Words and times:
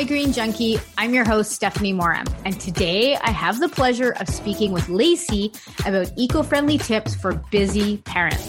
Hi, 0.00 0.06
Green 0.06 0.32
Junkie. 0.32 0.78
I'm 0.96 1.12
your 1.12 1.26
host, 1.26 1.52
Stephanie 1.52 1.92
Moram. 1.92 2.24
And 2.46 2.58
today 2.58 3.16
I 3.16 3.32
have 3.32 3.60
the 3.60 3.68
pleasure 3.68 4.12
of 4.12 4.30
speaking 4.30 4.72
with 4.72 4.86
Lacie 4.86 5.54
about 5.86 6.10
eco 6.16 6.42
friendly 6.42 6.78
tips 6.78 7.14
for 7.14 7.34
busy 7.50 7.98
parents. 7.98 8.46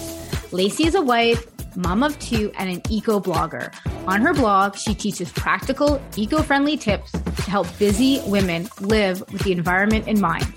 Lacie 0.53 0.85
is 0.85 0.95
a 0.95 1.01
wife, 1.01 1.45
mom 1.75 2.03
of 2.03 2.17
two, 2.19 2.53
and 2.57 2.69
an 2.69 2.81
eco 2.89 3.19
blogger. 3.19 3.73
On 4.07 4.21
her 4.21 4.33
blog, 4.33 4.77
she 4.77 4.95
teaches 4.95 5.29
practical, 5.29 6.01
eco 6.15 6.41
friendly 6.41 6.77
tips 6.77 7.11
to 7.11 7.51
help 7.51 7.67
busy 7.77 8.21
women 8.27 8.69
live 8.79 9.19
with 9.33 9.43
the 9.43 9.51
environment 9.51 10.07
in 10.07 10.21
mind. 10.21 10.47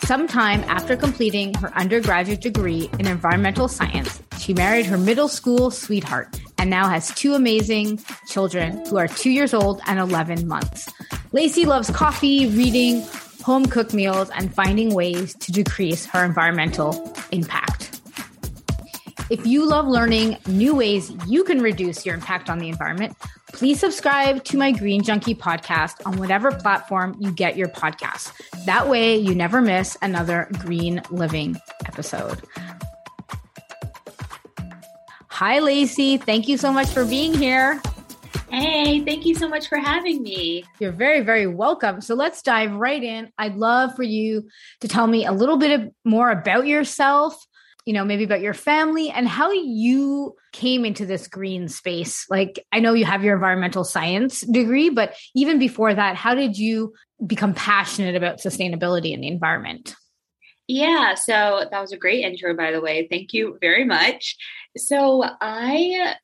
Sometime 0.00 0.62
after 0.64 0.94
completing 0.94 1.54
her 1.54 1.72
undergraduate 1.74 2.42
degree 2.42 2.90
in 2.98 3.06
environmental 3.06 3.66
science, 3.66 4.22
she 4.38 4.52
married 4.52 4.84
her 4.84 4.98
middle 4.98 5.28
school 5.28 5.70
sweetheart 5.70 6.38
and 6.62 6.70
now 6.70 6.88
has 6.88 7.12
two 7.16 7.34
amazing 7.34 7.98
children 8.28 8.86
who 8.86 8.96
are 8.96 9.08
two 9.08 9.32
years 9.32 9.52
old 9.52 9.80
and 9.88 9.98
11 9.98 10.46
months. 10.46 10.88
Lacie 11.32 11.66
loves 11.66 11.90
coffee, 11.90 12.46
reading, 12.46 13.02
home 13.42 13.66
cooked 13.66 13.92
meals, 13.92 14.30
and 14.30 14.54
finding 14.54 14.94
ways 14.94 15.34
to 15.34 15.50
decrease 15.50 16.06
her 16.06 16.24
environmental 16.24 17.12
impact. 17.32 18.00
If 19.28 19.44
you 19.44 19.66
love 19.68 19.88
learning 19.88 20.36
new 20.46 20.72
ways 20.76 21.10
you 21.26 21.42
can 21.42 21.60
reduce 21.60 22.06
your 22.06 22.14
impact 22.14 22.48
on 22.48 22.60
the 22.60 22.68
environment, 22.68 23.16
please 23.52 23.80
subscribe 23.80 24.44
to 24.44 24.56
my 24.56 24.70
Green 24.70 25.02
Junkie 25.02 25.34
podcast 25.34 25.94
on 26.06 26.16
whatever 26.18 26.52
platform 26.52 27.16
you 27.18 27.32
get 27.32 27.56
your 27.56 27.68
podcasts. 27.68 28.30
That 28.66 28.88
way, 28.88 29.16
you 29.16 29.34
never 29.34 29.60
miss 29.60 29.98
another 30.00 30.46
green 30.60 31.02
living 31.10 31.56
episode. 31.86 32.40
Hi, 35.44 35.58
Lacie. 35.58 36.22
Thank 36.22 36.46
you 36.46 36.56
so 36.56 36.72
much 36.72 36.90
for 36.90 37.04
being 37.04 37.34
here. 37.34 37.82
Hey, 38.48 39.04
thank 39.04 39.26
you 39.26 39.34
so 39.34 39.48
much 39.48 39.66
for 39.66 39.76
having 39.76 40.22
me. 40.22 40.62
You're 40.78 40.92
very, 40.92 41.22
very 41.22 41.48
welcome. 41.48 42.00
So 42.00 42.14
let's 42.14 42.42
dive 42.42 42.70
right 42.70 43.02
in. 43.02 43.28
I'd 43.38 43.56
love 43.56 43.96
for 43.96 44.04
you 44.04 44.48
to 44.82 44.86
tell 44.86 45.08
me 45.08 45.26
a 45.26 45.32
little 45.32 45.56
bit 45.56 45.92
more 46.04 46.30
about 46.30 46.68
yourself, 46.68 47.34
you 47.84 47.92
know, 47.92 48.04
maybe 48.04 48.22
about 48.22 48.40
your 48.40 48.54
family 48.54 49.10
and 49.10 49.26
how 49.26 49.50
you 49.50 50.36
came 50.52 50.84
into 50.84 51.06
this 51.06 51.26
green 51.26 51.66
space. 51.66 52.24
Like, 52.30 52.64
I 52.70 52.78
know 52.78 52.94
you 52.94 53.04
have 53.04 53.24
your 53.24 53.34
environmental 53.34 53.82
science 53.82 54.42
degree, 54.42 54.90
but 54.90 55.16
even 55.34 55.58
before 55.58 55.92
that, 55.92 56.14
how 56.14 56.36
did 56.36 56.56
you 56.56 56.94
become 57.26 57.52
passionate 57.52 58.14
about 58.14 58.38
sustainability 58.38 59.12
and 59.12 59.24
the 59.24 59.28
environment? 59.28 59.96
Yeah, 60.68 61.16
so 61.16 61.66
that 61.70 61.80
was 61.80 61.90
a 61.90 61.96
great 61.96 62.24
intro, 62.24 62.54
by 62.54 62.70
the 62.70 62.80
way. 62.80 63.08
Thank 63.10 63.32
you 63.32 63.58
very 63.60 63.84
much. 63.84 64.36
So 64.76 65.24
I 65.40 66.14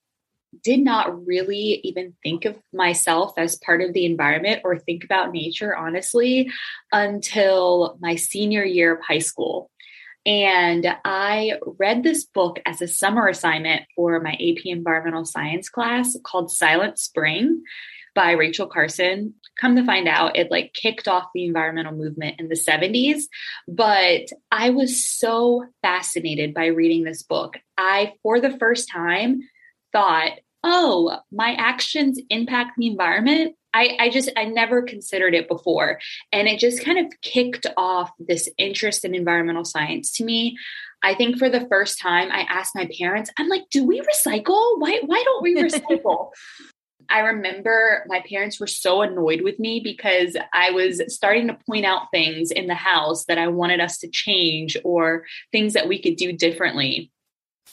did 0.64 0.80
not 0.80 1.26
really 1.26 1.80
even 1.84 2.14
think 2.22 2.44
of 2.44 2.56
myself 2.72 3.32
as 3.36 3.56
part 3.56 3.82
of 3.82 3.92
the 3.92 4.06
environment 4.06 4.62
or 4.64 4.78
think 4.78 5.04
about 5.04 5.32
nature, 5.32 5.76
honestly, 5.76 6.50
until 6.92 7.98
my 8.00 8.16
senior 8.16 8.64
year 8.64 8.94
of 8.94 9.04
high 9.04 9.18
school. 9.18 9.70
And 10.26 10.86
I 11.04 11.58
read 11.78 12.02
this 12.02 12.24
book 12.24 12.60
as 12.66 12.82
a 12.82 12.88
summer 12.88 13.28
assignment 13.28 13.82
for 13.94 14.20
my 14.20 14.32
AP 14.32 14.64
Environmental 14.64 15.24
Science 15.24 15.68
class 15.68 16.16
called 16.22 16.50
Silent 16.50 16.98
Spring 16.98 17.62
by 18.18 18.32
Rachel 18.32 18.66
Carson. 18.66 19.32
Come 19.60 19.76
to 19.76 19.86
find 19.86 20.08
out, 20.08 20.36
it 20.36 20.50
like 20.50 20.74
kicked 20.74 21.06
off 21.06 21.28
the 21.32 21.44
environmental 21.44 21.92
movement 21.92 22.40
in 22.40 22.48
the 22.48 22.56
70s. 22.56 23.22
But 23.68 24.26
I 24.50 24.70
was 24.70 25.06
so 25.06 25.66
fascinated 25.82 26.52
by 26.52 26.66
reading 26.66 27.04
this 27.04 27.22
book. 27.22 27.58
I, 27.76 28.14
for 28.24 28.40
the 28.40 28.58
first 28.58 28.90
time, 28.90 29.42
thought, 29.92 30.32
oh, 30.64 31.16
my 31.30 31.52
actions 31.52 32.20
impact 32.28 32.72
the 32.76 32.88
environment. 32.88 33.54
I, 33.72 33.96
I, 34.00 34.10
just 34.10 34.32
I 34.36 34.46
never 34.46 34.82
considered 34.82 35.36
it 35.36 35.46
before. 35.46 36.00
And 36.32 36.48
it 36.48 36.58
just 36.58 36.84
kind 36.84 36.98
of 36.98 37.12
kicked 37.22 37.68
off 37.76 38.10
this 38.18 38.48
interest 38.58 39.04
in 39.04 39.14
environmental 39.14 39.64
science 39.64 40.10
to 40.14 40.24
me. 40.24 40.56
I 41.04 41.14
think 41.14 41.38
for 41.38 41.48
the 41.48 41.68
first 41.68 42.00
time 42.00 42.32
I 42.32 42.40
asked 42.48 42.74
my 42.74 42.88
parents, 42.98 43.30
I'm 43.38 43.48
like, 43.48 43.70
do 43.70 43.84
we 43.84 44.00
recycle? 44.00 44.80
Why 44.80 45.02
why 45.06 45.22
don't 45.24 45.42
we 45.44 45.54
recycle? 45.62 46.30
I 47.10 47.20
remember 47.20 48.04
my 48.06 48.22
parents 48.28 48.60
were 48.60 48.66
so 48.66 49.02
annoyed 49.02 49.40
with 49.42 49.58
me 49.58 49.80
because 49.80 50.36
I 50.52 50.70
was 50.70 51.00
starting 51.08 51.48
to 51.48 51.58
point 51.66 51.84
out 51.84 52.10
things 52.12 52.50
in 52.50 52.66
the 52.66 52.74
house 52.74 53.24
that 53.26 53.38
I 53.38 53.48
wanted 53.48 53.80
us 53.80 53.98
to 53.98 54.08
change 54.08 54.76
or 54.84 55.24
things 55.52 55.72
that 55.72 55.88
we 55.88 56.00
could 56.02 56.16
do 56.16 56.32
differently. 56.32 57.10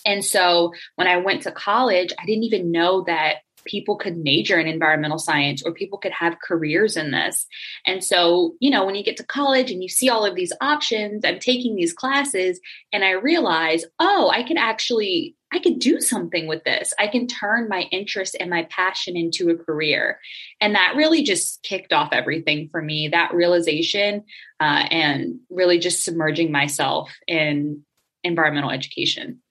And 0.05 0.23
so 0.23 0.73
when 0.95 1.07
I 1.07 1.17
went 1.17 1.43
to 1.43 1.51
college, 1.51 2.13
I 2.19 2.25
didn't 2.25 2.43
even 2.43 2.71
know 2.71 3.03
that 3.07 3.37
people 3.65 3.97
could 3.97 4.15
major 4.15 4.59
in 4.59 4.67
environmental 4.67 5.17
science 5.17 5.63
or 5.65 5.73
people 5.73 5.97
could 5.97 6.11
have 6.11 6.39
careers 6.39 6.95
in 6.95 7.11
this. 7.11 7.47
And 7.85 8.03
so, 8.03 8.53
you 8.59 8.69
know, 8.69 8.85
when 8.85 8.95
you 8.95 9.03
get 9.03 9.17
to 9.17 9.25
college 9.25 9.71
and 9.71 9.81
you 9.81 9.89
see 9.89 10.07
all 10.07 10.23
of 10.23 10.35
these 10.35 10.53
options, 10.61 11.25
I'm 11.25 11.39
taking 11.39 11.75
these 11.75 11.93
classes 11.93 12.59
and 12.93 13.03
I 13.03 13.11
realize, 13.11 13.83
oh, 13.99 14.29
I 14.29 14.43
can 14.43 14.57
actually 14.57 15.35
I 15.55 15.59
could 15.59 15.79
do 15.79 16.01
something 16.01 16.47
with 16.47 16.65
this. 16.65 16.93
I 16.99 17.07
can 17.07 17.27
turn 17.27 17.69
my 17.69 17.83
interest 17.83 18.35
and 18.37 18.49
my 18.49 18.67
passion 18.69 19.15
into 19.15 19.49
a 19.49 19.55
career. 19.55 20.19
And 20.59 20.75
that 20.75 20.95
really 20.97 21.23
just 21.23 21.63
kicked 21.63 21.93
off 21.93 22.09
everything 22.11 22.67
for 22.69 22.81
me 22.81 23.07
that 23.07 23.33
realization 23.33 24.25
uh, 24.59 24.83
and 24.91 25.39
really 25.49 25.79
just 25.79 26.03
submerging 26.03 26.51
myself 26.51 27.15
in 27.25 27.83
environmental 28.21 28.69
education. 28.69 29.41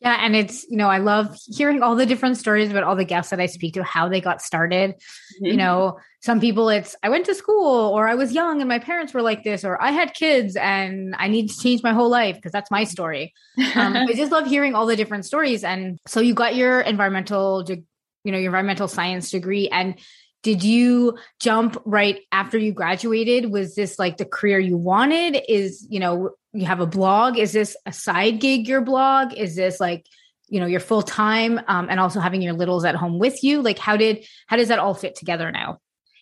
Yeah. 0.00 0.18
And 0.20 0.36
it's, 0.36 0.66
you 0.68 0.76
know, 0.76 0.88
I 0.88 0.98
love 0.98 1.34
hearing 1.46 1.82
all 1.82 1.96
the 1.96 2.04
different 2.04 2.36
stories 2.36 2.70
about 2.70 2.82
all 2.82 2.96
the 2.96 3.04
guests 3.04 3.30
that 3.30 3.40
I 3.40 3.46
speak 3.46 3.74
to, 3.74 3.82
how 3.82 4.08
they 4.08 4.20
got 4.20 4.42
started. 4.42 4.90
Mm-hmm. 4.90 5.46
You 5.46 5.56
know, 5.56 5.98
some 6.20 6.40
people 6.40 6.68
it's, 6.68 6.94
I 7.02 7.08
went 7.08 7.26
to 7.26 7.34
school 7.34 7.90
or 7.90 8.06
I 8.06 8.14
was 8.14 8.32
young 8.32 8.60
and 8.60 8.68
my 8.68 8.78
parents 8.78 9.14
were 9.14 9.22
like 9.22 9.44
this, 9.44 9.64
or 9.64 9.80
I 9.80 9.92
had 9.92 10.12
kids 10.12 10.56
and 10.56 11.14
I 11.18 11.28
need 11.28 11.48
to 11.48 11.58
change 11.58 11.82
my 11.82 11.92
whole 11.92 12.10
life 12.10 12.36
because 12.36 12.52
that's 12.52 12.70
my 12.70 12.84
story. 12.84 13.32
Um, 13.74 13.96
I 13.96 14.12
just 14.14 14.32
love 14.32 14.46
hearing 14.46 14.74
all 14.74 14.86
the 14.86 14.96
different 14.96 15.24
stories. 15.24 15.64
And 15.64 15.98
so 16.06 16.20
you 16.20 16.34
got 16.34 16.54
your 16.54 16.80
environmental, 16.80 17.64
you 17.68 18.32
know, 18.32 18.38
your 18.38 18.48
environmental 18.48 18.88
science 18.88 19.30
degree 19.30 19.68
and 19.68 19.98
did 20.44 20.62
you 20.62 21.18
jump 21.40 21.80
right 21.86 22.20
after 22.30 22.58
you 22.58 22.72
graduated? 22.72 23.50
Was 23.50 23.74
this 23.74 23.98
like 23.98 24.18
the 24.18 24.26
career 24.26 24.58
you 24.60 24.76
wanted? 24.76 25.42
Is 25.48 25.84
you 25.90 25.98
know 25.98 26.30
you 26.52 26.66
have 26.66 26.80
a 26.80 26.86
blog. 26.86 27.38
Is 27.38 27.52
this 27.52 27.76
a 27.86 27.92
side 27.92 28.40
gig 28.40 28.68
your 28.68 28.82
blog? 28.82 29.32
Is 29.32 29.56
this 29.56 29.80
like 29.80 30.06
you 30.48 30.60
know 30.60 30.66
your 30.66 30.80
full 30.80 31.02
time 31.02 31.60
um, 31.66 31.88
and 31.90 31.98
also 31.98 32.20
having 32.20 32.42
your 32.42 32.52
littles 32.52 32.84
at 32.84 32.94
home 32.94 33.18
with 33.18 33.42
you? 33.42 33.62
Like 33.62 33.78
how 33.78 33.96
did 33.96 34.24
how 34.46 34.56
does 34.56 34.68
that 34.68 34.78
all 34.78 34.94
fit 34.94 35.16
together 35.16 35.50
now? 35.50 35.80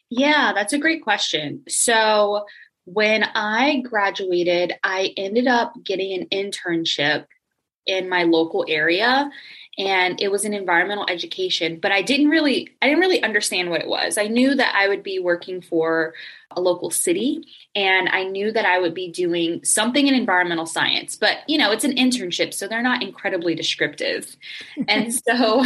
Yeah 0.09 0.53
that's 0.55 0.73
a 0.73 0.79
great 0.79 1.03
question. 1.03 1.65
So 1.69 2.47
when 2.85 3.23
i 3.37 3.81
graduated 3.83 4.73
i 4.83 5.15
ended 5.17 5.47
up 5.47 5.73
getting 5.85 6.21
an 6.21 6.27
internship 6.33 7.27
in 7.87 8.09
my 8.09 8.25
local 8.25 8.65
area 8.69 9.31
and 9.79 10.21
it 10.21 10.31
was 10.31 10.45
an 10.45 10.53
environmental 10.53 11.07
education 11.09 11.79
but 11.81 11.93
i 11.93 12.03
didn't 12.03 12.29
really 12.29 12.75
i 12.83 12.87
didn't 12.87 13.01
really 13.01 13.23
understand 13.23 13.71
what 13.71 13.81
it 13.81 13.89
was. 13.89 14.19
I 14.19 14.27
knew 14.27 14.55
that 14.55 14.75
i 14.77 14.89
would 14.89 15.03
be 15.03 15.19
working 15.19 15.61
for 15.61 16.15
a 16.51 16.61
local 16.61 16.91
city 16.91 17.47
and 17.75 18.09
i 18.11 18.25
knew 18.25 18.53
that 18.53 18.67
i 18.67 18.79
would 18.79 18.95
be 18.95 19.11
doing 19.11 19.65
something 19.65 20.07
in 20.07 20.15
environmental 20.15 20.67
science 20.67 21.17
but 21.17 21.39
you 21.49 21.59
know 21.59 21.73
it's 21.73 21.85
an 21.85 21.97
internship 21.97 22.53
so 22.53 22.69
they're 22.69 22.83
not 22.83 23.03
incredibly 23.03 23.55
descriptive. 23.55 24.37
And 24.89 25.15
so 25.27 25.65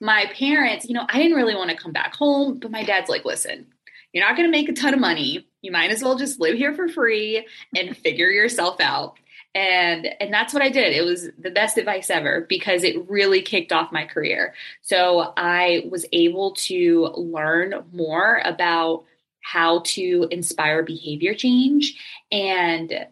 my 0.00 0.26
parents 0.36 0.86
you 0.86 0.94
know 0.94 1.06
i 1.08 1.18
didn't 1.18 1.36
really 1.36 1.54
want 1.54 1.70
to 1.70 1.76
come 1.76 1.92
back 1.92 2.14
home 2.14 2.58
but 2.58 2.70
my 2.70 2.82
dad's 2.82 3.08
like 3.08 3.24
listen 3.24 3.66
you're 4.14 4.24
not 4.24 4.36
going 4.36 4.46
to 4.46 4.56
make 4.56 4.68
a 4.68 4.72
ton 4.72 4.94
of 4.94 5.00
money. 5.00 5.44
You 5.60 5.72
might 5.72 5.90
as 5.90 6.00
well 6.00 6.16
just 6.16 6.38
live 6.38 6.56
here 6.56 6.72
for 6.72 6.88
free 6.88 7.48
and 7.76 7.96
figure 7.96 8.30
yourself 8.30 8.80
out 8.80 9.18
and 9.54 10.06
and 10.20 10.32
that's 10.32 10.52
what 10.52 10.62
i 10.62 10.68
did. 10.68 10.94
It 10.94 11.04
was 11.04 11.28
the 11.38 11.50
best 11.50 11.78
advice 11.78 12.10
ever 12.10 12.46
because 12.48 12.84
it 12.84 13.08
really 13.08 13.42
kicked 13.42 13.72
off 13.72 13.92
my 13.92 14.04
career. 14.04 14.54
So 14.82 15.32
i 15.36 15.86
was 15.90 16.06
able 16.12 16.52
to 16.52 17.06
learn 17.16 17.84
more 17.92 18.40
about 18.44 19.04
how 19.44 19.80
to 19.84 20.26
inspire 20.30 20.82
behavior 20.82 21.34
change. 21.34 22.00
And 22.32 23.06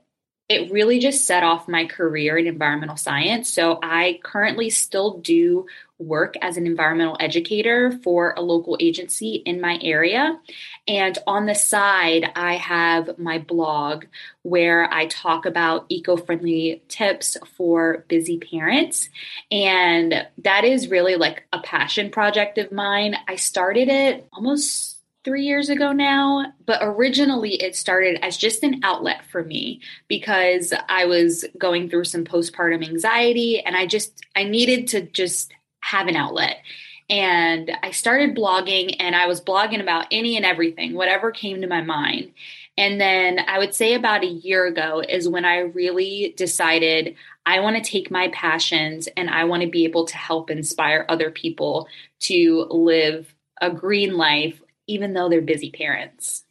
it 0.49 0.71
really 0.71 0.99
just 0.99 1.27
set 1.27 1.45
off 1.45 1.69
my 1.69 1.87
career 1.87 2.37
in 2.37 2.47
environmental 2.47 2.97
science. 2.97 3.53
So 3.53 3.79
I 3.83 4.19
currently 4.23 4.71
still 4.71 5.19
do 5.19 5.67
work 6.03 6.35
as 6.43 6.57
an 6.57 6.67
environmental 6.67 7.17
educator 7.21 7.93
for 8.03 8.35
a 8.37 8.41
local 8.41 8.77
agency 8.81 9.37
in 9.47 9.61
my 9.61 9.79
area. 9.83 10.39
And 10.87 11.17
on 11.27 11.47
the 11.47 11.55
side, 11.55 12.31
I 12.35 12.57
have 12.57 13.19
my 13.19 13.39
blog 13.39 14.05
where 14.43 14.93
I 14.93 15.07
talk 15.07 15.47
about 15.47 15.87
eco 15.89 16.17
friendly 16.17 16.83
tips 16.89 17.37
for 17.57 18.05
busy 18.09 18.39
parents. 18.39 19.09
And 19.51 20.27
that 20.39 20.65
is 20.65 20.89
really 20.89 21.17
like 21.17 21.45
a 21.53 21.61
passion 21.61 22.11
project 22.11 22.59
of 22.59 22.73
mine. 22.73 23.17
I 23.29 23.37
started 23.37 23.89
it 23.89 24.29
almost 24.33 24.99
three 25.25 25.45
years 25.45 25.69
ago 25.69 25.93
now, 25.93 26.53
but 26.67 26.81
originally 26.83 27.55
it 27.55 27.77
started 27.77 28.19
as 28.25 28.37
just 28.37 28.63
an 28.65 28.81
outlet 28.83 29.25
for 29.31 29.45
me 29.45 29.81
because 30.09 30.73
I 30.89 31.07
was 31.07 31.45
going 31.57 31.89
through 31.89 32.05
some 32.05 32.25
postpartum 32.25 32.87
anxiety 32.87 33.61
and 33.61 33.77
I 33.77 33.87
just, 33.87 34.25
I 34.35 34.45
needed 34.45 34.89
to 34.89 35.03
just 35.03 35.53
have 35.83 36.09
an 36.09 36.17
outlet. 36.17 36.63
And 37.11 37.71
I 37.83 37.91
started 37.91 38.35
blogging 38.35 38.97
and 38.99 39.15
I 39.15 39.27
was 39.27 39.41
blogging 39.41 39.81
about 39.81 40.07
any 40.11 40.37
and 40.37 40.47
everything, 40.47 40.95
whatever 40.95 41.31
came 41.31 41.61
to 41.61 41.67
my 41.67 41.83
mind. 41.83 42.33
And 42.79 43.01
then 43.01 43.41
I 43.47 43.59
would 43.59 43.75
say 43.75 43.95
about 43.95 44.23
a 44.23 44.29
year 44.29 44.67
ago 44.67 45.03
is 45.07 45.29
when 45.29 45.45
I 45.45 45.59
really 45.59 46.33
decided 46.37 47.17
I 47.45 47.61
want 47.61 47.77
to 47.77 47.83
take 47.83 48.11
my 48.11 48.29
passions 48.29 49.09
and 49.17 49.29
I 49.29 49.45
want 49.45 49.63
to 49.63 49.69
be 49.69 49.85
able 49.85 50.07
to 50.07 50.17
help 50.17 50.51
inspire 50.51 51.05
other 51.09 51.31
people 51.31 51.87
to 52.21 52.67
live 52.71 53.35
a 53.61 53.71
green 53.71 54.17
life, 54.17 54.63
even 54.87 55.13
though 55.13 55.29
they're 55.29 55.43
busy 55.43 55.71
parents. 55.71 56.45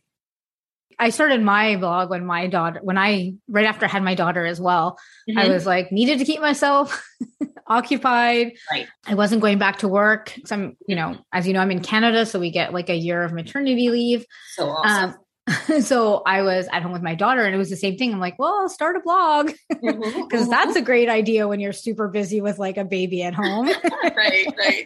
I 0.99 1.09
started 1.09 1.41
my 1.41 1.77
blog 1.77 2.11
when 2.11 2.27
my 2.27 2.45
daughter, 2.45 2.79
when 2.83 2.99
I, 2.99 3.33
right 3.47 3.65
after 3.65 3.87
I 3.87 3.89
had 3.89 4.03
my 4.03 4.13
daughter 4.13 4.45
as 4.45 4.61
well, 4.61 4.99
mm-hmm. 5.27 5.39
I 5.39 5.47
was 5.47 5.65
like, 5.65 5.91
needed 5.91 6.19
to 6.19 6.25
keep 6.25 6.41
myself 6.41 7.03
occupied. 7.67 8.53
Right. 8.71 8.87
I 9.05 9.15
wasn't 9.15 9.41
going 9.41 9.57
back 9.57 9.79
to 9.79 9.87
work. 9.87 10.33
So 10.45 10.55
I'm, 10.55 10.77
you 10.87 10.95
know, 10.95 11.17
as 11.31 11.47
you 11.47 11.53
know, 11.53 11.59
I'm 11.59 11.71
in 11.71 11.81
Canada, 11.81 12.25
so 12.25 12.39
we 12.39 12.51
get 12.51 12.73
like 12.73 12.89
a 12.89 12.95
year 12.95 13.23
of 13.23 13.33
maternity 13.33 13.89
leave. 13.89 14.25
So 14.55 14.69
awesome. 14.69 15.11
Um, 15.11 15.15
so 15.81 16.21
I 16.25 16.41
was 16.41 16.67
at 16.71 16.83
home 16.83 16.91
with 16.91 17.01
my 17.01 17.15
daughter 17.15 17.43
and 17.43 17.53
it 17.53 17.57
was 17.57 17.69
the 17.69 17.75
same 17.75 17.97
thing. 17.97 18.13
I'm 18.13 18.19
like, 18.19 18.37
well, 18.37 18.59
I'll 18.61 18.69
start 18.69 18.95
a 18.95 18.99
blog 18.99 19.47
because 19.47 19.81
mm-hmm, 19.83 20.01
mm-hmm. 20.35 20.49
that's 20.49 20.75
a 20.75 20.81
great 20.81 21.09
idea 21.09 21.47
when 21.47 21.59
you're 21.59 21.73
super 21.73 22.07
busy 22.07 22.41
with 22.41 22.59
like 22.59 22.77
a 22.77 22.85
baby 22.85 23.23
at 23.23 23.33
home. 23.33 23.67
right, 24.15 24.47
right. 24.57 24.85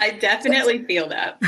I 0.00 0.10
definitely 0.10 0.84
feel 0.84 1.08
that. 1.08 1.40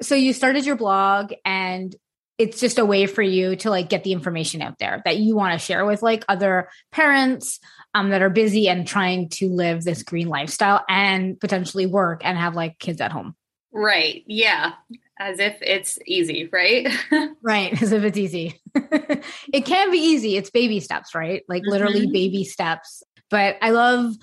so 0.00 0.14
you 0.14 0.32
started 0.32 0.64
your 0.64 0.76
blog 0.76 1.32
and 1.44 1.94
it's 2.38 2.58
just 2.58 2.78
a 2.78 2.84
way 2.84 3.06
for 3.06 3.22
you 3.22 3.56
to 3.56 3.70
like 3.70 3.88
get 3.88 4.04
the 4.04 4.12
information 4.12 4.62
out 4.62 4.78
there 4.78 5.02
that 5.04 5.18
you 5.18 5.36
want 5.36 5.52
to 5.52 5.64
share 5.64 5.84
with 5.84 6.02
like 6.02 6.24
other 6.28 6.68
parents 6.90 7.60
um, 7.94 8.10
that 8.10 8.22
are 8.22 8.30
busy 8.30 8.68
and 8.68 8.86
trying 8.86 9.28
to 9.28 9.48
live 9.48 9.84
this 9.84 10.02
green 10.02 10.28
lifestyle 10.28 10.84
and 10.88 11.38
potentially 11.38 11.86
work 11.86 12.22
and 12.24 12.38
have 12.38 12.54
like 12.54 12.78
kids 12.78 13.00
at 13.00 13.12
home. 13.12 13.34
Right. 13.72 14.22
Yeah. 14.26 14.72
As 15.18 15.38
if 15.38 15.56
it's 15.62 15.98
easy, 16.06 16.48
right? 16.52 16.88
right. 17.42 17.72
As 17.82 17.92
if 17.92 18.04
it's 18.04 18.18
easy. 18.18 18.60
it 18.74 19.64
can 19.64 19.90
be 19.90 19.98
easy. 19.98 20.36
It's 20.36 20.50
baby 20.50 20.80
steps, 20.80 21.14
right? 21.14 21.42
Like 21.48 21.62
mm-hmm. 21.62 21.70
literally 21.70 22.06
baby 22.06 22.44
steps. 22.44 23.02
But 23.30 23.56
I 23.62 23.70
love 23.70 24.14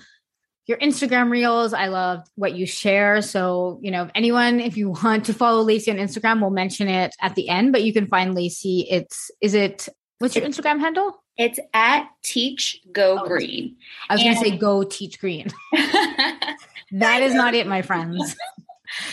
your 0.66 0.78
Instagram 0.78 1.30
reels. 1.30 1.72
I 1.72 1.88
love 1.88 2.28
what 2.36 2.54
you 2.54 2.64
share. 2.64 3.22
So, 3.22 3.80
you 3.82 3.90
know, 3.90 4.04
if 4.04 4.10
anyone, 4.14 4.60
if 4.60 4.76
you 4.76 4.90
want 4.90 5.26
to 5.26 5.34
follow 5.34 5.64
Lacie 5.64 5.90
on 5.90 5.98
Instagram, 5.98 6.40
we'll 6.40 6.50
mention 6.50 6.86
it 6.86 7.12
at 7.20 7.34
the 7.34 7.48
end, 7.48 7.72
but 7.72 7.82
you 7.82 7.92
can 7.92 8.06
find 8.06 8.36
Lacie. 8.36 8.86
It's, 8.88 9.32
is 9.40 9.54
it, 9.54 9.88
what's 10.18 10.36
your 10.36 10.44
Instagram 10.44 10.78
handle? 10.78 11.19
It's 11.36 11.58
at 11.72 12.08
Teach 12.22 12.80
Go 12.92 13.20
oh, 13.22 13.26
Green. 13.26 13.76
I 14.08 14.14
was 14.14 14.22
going 14.22 14.34
to 14.34 14.40
say 14.40 14.56
Go 14.56 14.82
Teach 14.82 15.18
Green. 15.20 15.48
that 15.72 17.20
is 17.22 17.34
not 17.34 17.54
it, 17.54 17.66
my 17.66 17.82
friends. 17.82 18.36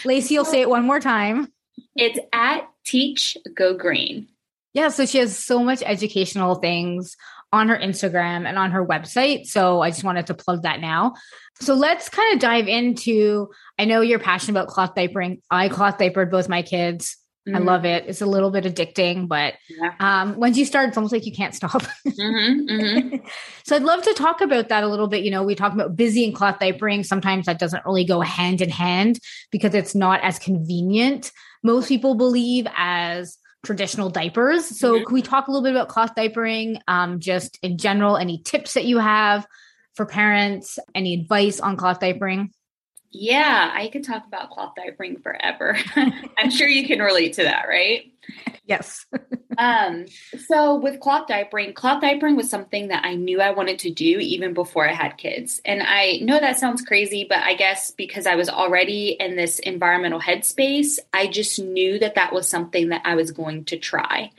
Lacie, 0.04 0.32
you'll 0.32 0.46
say 0.46 0.62
it 0.62 0.70
one 0.70 0.86
more 0.86 1.00
time. 1.00 1.52
It's 1.96 2.20
at 2.34 2.70
Teach 2.84 3.38
Go 3.56 3.78
Green. 3.78 4.28
Yeah, 4.74 4.90
so 4.90 5.06
she 5.06 5.18
has 5.20 5.38
so 5.38 5.64
much 5.64 5.82
educational 5.84 6.56
things 6.56 7.16
on 7.54 7.70
her 7.70 7.78
Instagram 7.78 8.46
and 8.46 8.58
on 8.58 8.72
her 8.72 8.86
website. 8.86 9.46
So 9.46 9.82
I 9.82 9.90
just 9.90 10.04
wanted 10.04 10.28
to 10.28 10.34
plug 10.34 10.64
that 10.64 10.82
now. 10.82 11.14
So 11.62 11.74
let's 11.74 12.10
kind 12.10 12.34
of 12.34 12.40
dive 12.40 12.68
into 12.68 13.50
I 13.80 13.86
know 13.86 14.02
you're 14.02 14.20
passionate 14.20 14.60
about 14.60 14.68
cloth 14.68 14.94
diapering. 14.96 15.42
I 15.50 15.70
cloth 15.70 15.98
diapered 15.98 16.30
both 16.30 16.50
my 16.50 16.62
kids. 16.62 17.18
Mm-hmm. 17.48 17.56
I 17.56 17.60
love 17.60 17.86
it. 17.86 18.06
It's 18.08 18.22
a 18.22 18.26
little 18.26 18.52
bit 18.52 18.66
addicting, 18.66 19.28
but 19.28 19.54
yeah. 19.70 19.94
um, 20.00 20.38
once 20.38 20.58
you 20.58 20.66
start, 20.66 20.90
it's 20.90 20.98
almost 20.98 21.14
like 21.14 21.26
you 21.26 21.32
can't 21.32 21.56
stop. 21.56 21.82
mm-hmm, 22.06 22.70
mm-hmm. 22.70 23.16
so 23.64 23.76
I'd 23.76 23.84
love 23.84 24.04
to 24.04 24.14
talk 24.14 24.42
about 24.42 24.68
that 24.70 24.84
a 24.84 24.88
little 24.88 25.08
bit. 25.08 25.24
You 25.24 25.32
know, 25.32 25.44
we 25.44 25.56
talk 25.56 25.74
about 25.74 25.96
busy 25.96 26.26
and 26.26 26.36
cloth 26.36 26.60
diapering. 26.60 27.06
Sometimes 27.06 27.46
that 27.46 27.58
doesn't 27.58 27.86
really 27.86 28.04
go 28.04 28.20
hand 28.20 28.62
in 28.62 28.70
hand 28.70 29.20
because 29.50 29.74
it's 29.74 29.96
not 29.96 30.20
as 30.24 30.40
convenient. 30.40 31.32
Most 31.64 31.88
people 31.88 32.16
believe 32.16 32.68
as 32.76 33.38
traditional 33.66 34.10
diapers. 34.10 34.66
So, 34.66 34.96
mm-hmm. 34.96 35.06
can 35.06 35.14
we 35.14 35.22
talk 35.22 35.48
a 35.48 35.52
little 35.52 35.64
bit 35.64 35.72
about 35.72 35.88
cloth 35.88 36.16
diapering, 36.16 36.80
um, 36.88 37.20
just 37.20 37.60
in 37.62 37.78
general? 37.78 38.18
Any 38.18 38.42
tips 38.44 38.74
that 38.74 38.86
you 38.86 39.00
have 39.00 39.48
for 39.96 40.06
parents? 40.06 40.80
Any 40.94 41.14
advice 41.14 41.62
on 41.62 41.78
cloth 41.78 42.02
diapering? 42.02 42.50
Yeah, 43.12 43.72
I 43.74 43.88
could 43.88 44.04
talk 44.04 44.26
about 44.28 44.52
cloth 44.52 44.74
diapering 44.78 45.22
forever. 45.24 45.78
I'm 46.38 46.52
sure 46.52 46.68
you 46.68 46.86
can 46.86 47.00
relate 47.00 47.34
to 47.34 47.44
that, 47.44 47.68
right? 47.68 48.12
Yes. 48.66 49.06
um, 49.58 50.06
so 50.48 50.76
with 50.76 51.00
cloth 51.00 51.28
diapering, 51.28 51.74
cloth 51.74 52.04
diapering 52.04 52.36
was 52.36 52.50
something 52.50 52.90
that 52.90 53.06
I 53.06 53.16
knew 53.16 53.40
I 53.40 53.52
wanted 53.52 53.80
to 53.80 53.92
do 53.92 54.20
even 54.20 54.54
before 54.54 54.88
I 54.88 54.94
had 54.94 55.18
kids. 55.18 55.62
And 55.64 55.82
I 55.82 56.20
know 56.22 56.40
that 56.40 56.60
sounds 56.60 56.82
crazy, 56.82 57.26
but 57.28 57.40
I 57.40 57.56
guess 57.56 57.92
because 57.92 58.28
I 58.28 58.36
was 58.36 58.50
already 58.50 59.16
in 59.20 59.38
this 59.38 59.60
environmental 59.60 60.20
headspace, 60.20 61.00
I 61.14 61.28
just 61.28 61.60
knew 61.60 61.98
that 62.00 62.16
that 62.16 62.34
was 62.34 62.48
something 62.48 62.90
that 62.90 63.02
I 63.06 63.16
was 63.16 63.32
going 63.32 63.66
to 63.66 63.78
try. 63.78 64.32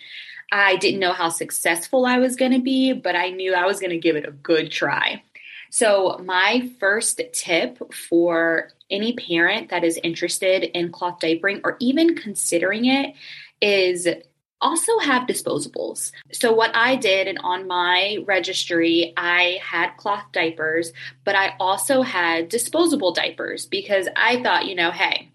I 0.51 0.77
didn't 0.77 1.01
know 1.01 1.13
how 1.13 1.29
successful 1.29 2.07
I 2.07 2.19
was 2.19 2.37
going 2.37 2.53
to 2.53 2.61
be, 2.61 2.93
but 2.93 3.15
I 3.15 3.31
knew 3.31 3.55
I 3.55 3.67
was 3.67 3.81
going 3.81 3.91
to 3.91 3.99
give 3.99 4.17
it 4.17 4.27
a 4.27 4.33
good 4.33 4.71
try. 4.71 5.23
So, 5.71 6.21
my 6.25 6.71
first 6.81 7.21
tip 7.33 7.93
for 7.93 8.71
any 8.91 9.13
parent 9.15 9.71
that 9.71 9.85
is 9.85 10.01
interested 10.03 10.65
in 10.65 10.93
cloth 10.93 11.21
diapering 11.21 11.61
or 11.65 11.77
even 11.81 12.17
considering 12.17 12.87
it 12.87 13.15
is 13.61 14.09
also 14.61 14.99
have 14.99 15.29
disposables. 15.29 16.13
So, 16.33 16.53
what 16.53 16.75
I 16.75 16.97
did, 16.97 17.29
and 17.29 17.39
on 17.43 17.67
my 17.67 18.19
registry, 18.27 19.13
I 19.17 19.59
had 19.63 19.97
cloth 19.97 20.25
diapers, 20.33 20.93
but 21.25 21.35
I 21.35 21.55
also 21.61 22.03
had 22.03 22.49
disposable 22.49 23.13
diapers 23.13 23.67
because 23.67 24.09
I 24.17 24.43
thought, 24.43 24.67
you 24.67 24.75
know, 24.75 24.91
hey, 24.91 25.31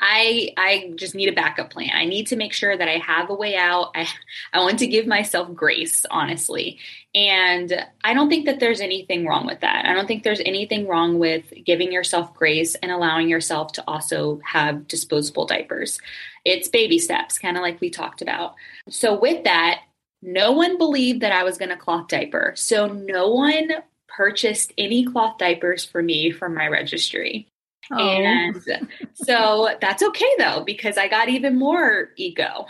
I 0.00 0.52
I 0.56 0.92
just 0.96 1.14
need 1.14 1.28
a 1.28 1.32
backup 1.32 1.70
plan. 1.70 1.90
I 1.94 2.04
need 2.04 2.26
to 2.28 2.36
make 2.36 2.52
sure 2.52 2.76
that 2.76 2.88
I 2.88 2.98
have 2.98 3.30
a 3.30 3.34
way 3.34 3.56
out. 3.56 3.92
I 3.94 4.08
I 4.52 4.60
want 4.60 4.78
to 4.80 4.86
give 4.86 5.06
myself 5.06 5.54
grace, 5.54 6.04
honestly. 6.10 6.78
And 7.14 7.86
I 8.02 8.12
don't 8.12 8.28
think 8.28 8.46
that 8.46 8.58
there's 8.58 8.80
anything 8.80 9.26
wrong 9.26 9.46
with 9.46 9.60
that. 9.60 9.86
I 9.86 9.94
don't 9.94 10.06
think 10.06 10.24
there's 10.24 10.42
anything 10.44 10.88
wrong 10.88 11.18
with 11.18 11.44
giving 11.64 11.92
yourself 11.92 12.34
grace 12.34 12.74
and 12.76 12.90
allowing 12.90 13.28
yourself 13.28 13.72
to 13.72 13.84
also 13.86 14.40
have 14.44 14.88
disposable 14.88 15.46
diapers. 15.46 16.00
It's 16.44 16.68
baby 16.68 16.98
steps, 16.98 17.38
kind 17.38 17.56
of 17.56 17.62
like 17.62 17.80
we 17.80 17.88
talked 17.88 18.20
about. 18.20 18.54
So 18.88 19.18
with 19.18 19.44
that, 19.44 19.80
no 20.22 20.52
one 20.52 20.76
believed 20.76 21.20
that 21.20 21.32
I 21.32 21.44
was 21.44 21.56
going 21.56 21.68
to 21.68 21.76
cloth 21.76 22.08
diaper. 22.08 22.52
So 22.56 22.86
no 22.86 23.28
one 23.28 23.70
purchased 24.08 24.72
any 24.76 25.04
cloth 25.04 25.38
diapers 25.38 25.84
for 25.84 26.02
me 26.02 26.30
from 26.30 26.54
my 26.54 26.66
registry. 26.66 27.48
Oh. 27.90 27.98
And 27.98 28.62
so 29.14 29.70
that's 29.80 30.02
okay 30.02 30.30
though, 30.38 30.62
because 30.64 30.96
I 30.96 31.08
got 31.08 31.28
even 31.28 31.58
more 31.58 32.10
ego. 32.16 32.66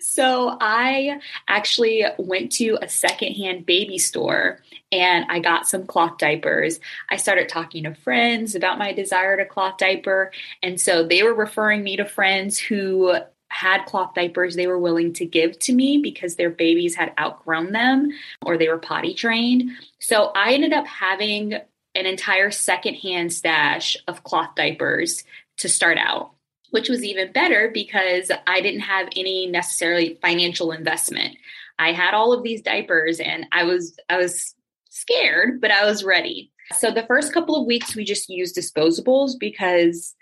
So 0.00 0.56
I 0.60 1.20
actually 1.48 2.04
went 2.18 2.52
to 2.52 2.78
a 2.80 2.88
secondhand 2.88 3.66
baby 3.66 3.98
store 3.98 4.60
and 4.92 5.24
I 5.28 5.38
got 5.38 5.68
some 5.68 5.86
cloth 5.86 6.18
diapers. 6.18 6.80
I 7.10 7.16
started 7.16 7.48
talking 7.48 7.84
to 7.84 7.94
friends 7.94 8.54
about 8.54 8.78
my 8.78 8.92
desire 8.92 9.36
to 9.36 9.44
cloth 9.44 9.78
diaper. 9.78 10.32
And 10.62 10.80
so 10.80 11.06
they 11.06 11.22
were 11.22 11.34
referring 11.34 11.82
me 11.82 11.96
to 11.96 12.04
friends 12.04 12.58
who 12.58 13.16
had 13.48 13.84
cloth 13.84 14.14
diapers 14.14 14.54
they 14.54 14.68
were 14.68 14.78
willing 14.78 15.12
to 15.12 15.26
give 15.26 15.58
to 15.58 15.72
me 15.72 15.98
because 15.98 16.36
their 16.36 16.50
babies 16.50 16.94
had 16.94 17.12
outgrown 17.18 17.72
them 17.72 18.10
or 18.42 18.56
they 18.56 18.68
were 18.68 18.78
potty 18.78 19.12
trained. 19.12 19.70
So 19.98 20.30
I 20.34 20.54
ended 20.54 20.72
up 20.72 20.86
having 20.86 21.58
an 21.94 22.06
entire 22.06 22.50
secondhand 22.50 23.32
stash 23.32 23.96
of 24.06 24.22
cloth 24.24 24.54
diapers 24.54 25.24
to 25.58 25.68
start 25.68 25.98
out, 25.98 26.32
which 26.70 26.88
was 26.88 27.04
even 27.04 27.32
better 27.32 27.70
because 27.72 28.30
I 28.46 28.60
didn't 28.60 28.80
have 28.80 29.08
any 29.16 29.46
necessarily 29.46 30.18
financial 30.22 30.72
investment. 30.72 31.36
I 31.78 31.92
had 31.92 32.14
all 32.14 32.32
of 32.32 32.42
these 32.42 32.62
diapers 32.62 33.20
and 33.20 33.46
I 33.52 33.64
was 33.64 33.96
I 34.08 34.18
was 34.18 34.54
scared, 34.90 35.60
but 35.60 35.70
I 35.70 35.84
was 35.84 36.04
ready. 36.04 36.52
So 36.76 36.90
the 36.90 37.06
first 37.06 37.32
couple 37.32 37.56
of 37.56 37.66
weeks 37.66 37.96
we 37.96 38.04
just 38.04 38.28
used 38.28 38.56
disposables 38.56 39.38
because 39.38 40.14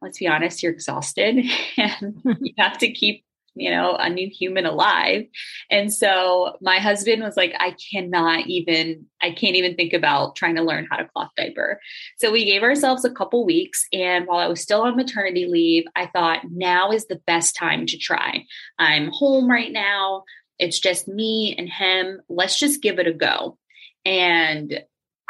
let's 0.00 0.18
be 0.18 0.28
honest, 0.28 0.62
you're 0.62 0.72
exhausted 0.72 1.44
and 1.76 2.20
you 2.40 2.54
have 2.58 2.78
to 2.78 2.90
keep 2.92 3.24
you 3.54 3.70
know, 3.70 3.94
a 3.96 4.08
new 4.08 4.28
human 4.28 4.66
alive. 4.66 5.26
And 5.70 5.92
so 5.92 6.56
my 6.60 6.78
husband 6.78 7.22
was 7.22 7.36
like, 7.36 7.54
I 7.58 7.74
cannot 7.92 8.46
even, 8.46 9.06
I 9.20 9.32
can't 9.32 9.56
even 9.56 9.74
think 9.74 9.92
about 9.92 10.36
trying 10.36 10.56
to 10.56 10.62
learn 10.62 10.86
how 10.90 10.96
to 10.98 11.08
cloth 11.08 11.30
diaper. 11.36 11.80
So 12.18 12.30
we 12.30 12.44
gave 12.44 12.62
ourselves 12.62 13.04
a 13.04 13.10
couple 13.10 13.44
weeks. 13.44 13.86
And 13.92 14.26
while 14.26 14.38
I 14.38 14.48
was 14.48 14.60
still 14.60 14.82
on 14.82 14.96
maternity 14.96 15.46
leave, 15.46 15.84
I 15.96 16.06
thought 16.06 16.50
now 16.50 16.92
is 16.92 17.06
the 17.06 17.20
best 17.26 17.56
time 17.56 17.86
to 17.86 17.98
try. 17.98 18.44
I'm 18.78 19.10
home 19.12 19.50
right 19.50 19.72
now. 19.72 20.24
It's 20.58 20.78
just 20.78 21.08
me 21.08 21.54
and 21.58 21.68
him. 21.68 22.20
Let's 22.28 22.58
just 22.58 22.82
give 22.82 22.98
it 22.98 23.06
a 23.06 23.12
go. 23.12 23.58
And 24.04 24.80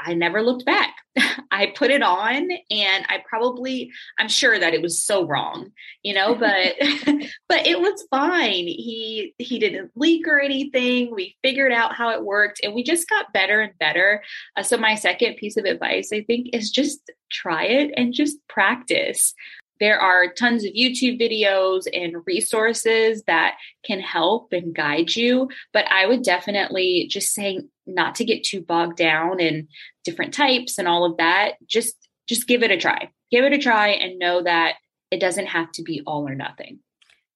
I 0.04 0.14
never 0.14 0.42
looked 0.42 0.64
back. 0.64 0.95
I 1.50 1.73
put 1.76 1.90
it 1.90 2.02
on 2.02 2.50
and 2.71 3.07
I 3.09 3.23
probably 3.28 3.90
I'm 4.19 4.28
sure 4.28 4.59
that 4.59 4.75
it 4.75 4.83
was 4.83 5.02
so 5.02 5.26
wrong, 5.26 5.73
you 6.02 6.14
know, 6.14 6.35
but 6.35 6.75
but 7.49 7.66
it 7.66 7.80
was 7.80 8.07
fine. 8.11 8.66
He 8.66 9.35
he 9.38 9.59
didn't 9.59 9.92
leak 9.97 10.26
or 10.26 10.40
anything. 10.40 11.14
We 11.14 11.37
figured 11.42 11.73
out 11.73 11.95
how 11.95 12.11
it 12.11 12.25
worked 12.25 12.61
and 12.62 12.75
we 12.75 12.83
just 12.83 13.09
got 13.09 13.33
better 13.33 13.61
and 13.61 13.78
better. 13.78 14.23
Uh, 14.57 14.62
so 14.62 14.76
my 14.76 14.95
second 14.95 15.37
piece 15.37 15.57
of 15.57 15.64
advice 15.64 16.11
I 16.12 16.23
think 16.23 16.49
is 16.52 16.71
just 16.71 17.11
try 17.30 17.64
it 17.64 17.92
and 17.97 18.12
just 18.12 18.37
practice 18.49 19.35
there 19.80 19.99
are 19.99 20.32
tons 20.32 20.64
of 20.64 20.75
YouTube 20.75 21.20
videos 21.20 21.87
and 21.92 22.16
resources 22.26 23.22
that 23.26 23.56
can 23.84 24.00
help 24.00 24.52
and 24.52 24.75
guide 24.75 25.16
you. 25.16 25.49
But 25.72 25.87
I 25.90 26.06
would 26.06 26.22
definitely 26.22 27.08
just 27.10 27.32
say 27.32 27.62
not 27.87 28.14
to 28.16 28.25
get 28.25 28.44
too 28.44 28.60
bogged 28.60 28.96
down 28.96 29.40
in 29.40 29.68
different 30.04 30.34
types 30.34 30.78
and 30.78 30.87
all 30.87 31.04
of 31.04 31.16
that. 31.16 31.54
Just 31.66 31.96
just 32.28 32.46
give 32.46 32.62
it 32.62 32.70
a 32.70 32.76
try. 32.76 33.10
Give 33.30 33.44
it 33.44 33.52
a 33.52 33.58
try 33.58 33.88
and 33.88 34.18
know 34.18 34.42
that 34.42 34.75
it 35.10 35.18
doesn't 35.18 35.46
have 35.46 35.72
to 35.72 35.82
be 35.82 36.02
all 36.06 36.28
or 36.28 36.34
nothing. 36.34 36.78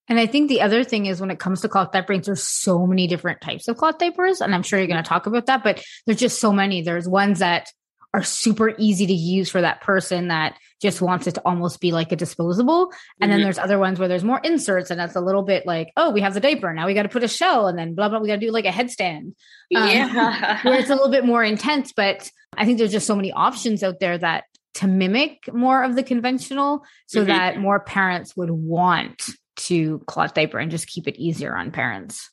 And 0.07 0.19
I 0.19 0.27
think 0.27 0.49
the 0.49 0.61
other 0.61 0.83
thing 0.83 1.07
is 1.07 1.19
when 1.19 1.31
it 1.31 1.39
comes 1.39 1.61
to 1.61 1.69
cloth 1.69 1.91
diapers, 1.91 2.27
there's 2.27 2.47
so 2.47 2.85
many 2.85 3.07
different 3.07 3.41
types 3.41 3.67
of 3.67 3.77
cloth 3.77 3.97
diapers. 3.97 4.39
And 4.39 4.53
I'm 4.53 4.61
sure 4.61 4.77
you're 4.77 4.87
going 4.87 5.03
to 5.03 5.07
talk 5.07 5.25
about 5.25 5.47
that, 5.47 5.63
but 5.63 5.83
there's 6.05 6.19
just 6.19 6.39
so 6.39 6.53
many. 6.53 6.83
There's 6.83 7.09
ones 7.09 7.39
that 7.39 7.69
are 8.13 8.23
super 8.23 8.73
easy 8.77 9.07
to 9.07 9.13
use 9.13 9.49
for 9.49 9.61
that 9.61 9.81
person 9.81 10.27
that 10.27 10.57
just 10.81 11.01
wants 11.01 11.27
it 11.27 11.35
to 11.35 11.41
almost 11.45 11.79
be 11.79 11.91
like 11.91 12.11
a 12.11 12.15
disposable. 12.15 12.91
And 13.19 13.29
mm-hmm. 13.29 13.31
then 13.31 13.41
there's 13.43 13.57
other 13.57 13.79
ones 13.79 13.97
where 13.97 14.07
there's 14.07 14.23
more 14.23 14.41
inserts 14.43 14.91
and 14.91 14.99
that's 14.99 15.15
a 15.15 15.21
little 15.21 15.43
bit 15.43 15.65
like, 15.65 15.91
oh, 15.95 16.11
we 16.11 16.21
have 16.21 16.33
the 16.33 16.39
diaper. 16.39 16.73
Now 16.73 16.85
we 16.85 16.93
got 16.93 17.03
to 17.03 17.09
put 17.09 17.23
a 17.23 17.27
shell 17.27 17.67
and 17.67 17.77
then 17.77 17.95
blah, 17.95 18.09
blah, 18.09 18.19
we 18.19 18.27
got 18.27 18.35
to 18.35 18.45
do 18.45 18.51
like 18.51 18.65
a 18.65 18.69
headstand. 18.69 19.33
Um, 19.75 19.89
yeah. 19.89 20.61
where 20.63 20.79
it's 20.79 20.89
a 20.89 20.95
little 20.95 21.11
bit 21.11 21.25
more 21.25 21.43
intense. 21.43 21.93
But 21.93 22.29
I 22.57 22.65
think 22.65 22.77
there's 22.77 22.91
just 22.91 23.07
so 23.07 23.15
many 23.15 23.31
options 23.31 23.83
out 23.83 23.99
there 23.99 24.17
that 24.17 24.45
to 24.75 24.87
mimic 24.87 25.51
more 25.53 25.83
of 25.83 25.95
the 25.95 26.03
conventional 26.03 26.83
so 27.07 27.19
mm-hmm. 27.19 27.29
that 27.29 27.57
more 27.57 27.79
parents 27.79 28.35
would 28.35 28.51
want 28.51 29.29
to 29.55 29.99
cloth 29.99 30.33
diaper 30.33 30.59
and 30.59 30.69
just 30.69 30.87
keep 30.87 31.07
it 31.07 31.15
easier 31.15 31.55
on 31.55 31.71
parents. 31.71 32.29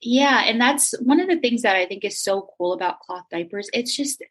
Yeah. 0.00 0.42
And 0.44 0.60
that's 0.60 0.94
one 1.00 1.18
of 1.18 1.28
the 1.28 1.40
things 1.40 1.62
that 1.62 1.76
I 1.76 1.86
think 1.86 2.04
is 2.04 2.20
so 2.20 2.50
cool 2.56 2.72
about 2.72 3.00
cloth 3.00 3.24
diapers. 3.30 3.70
It's 3.72 3.96
just, 3.96 4.22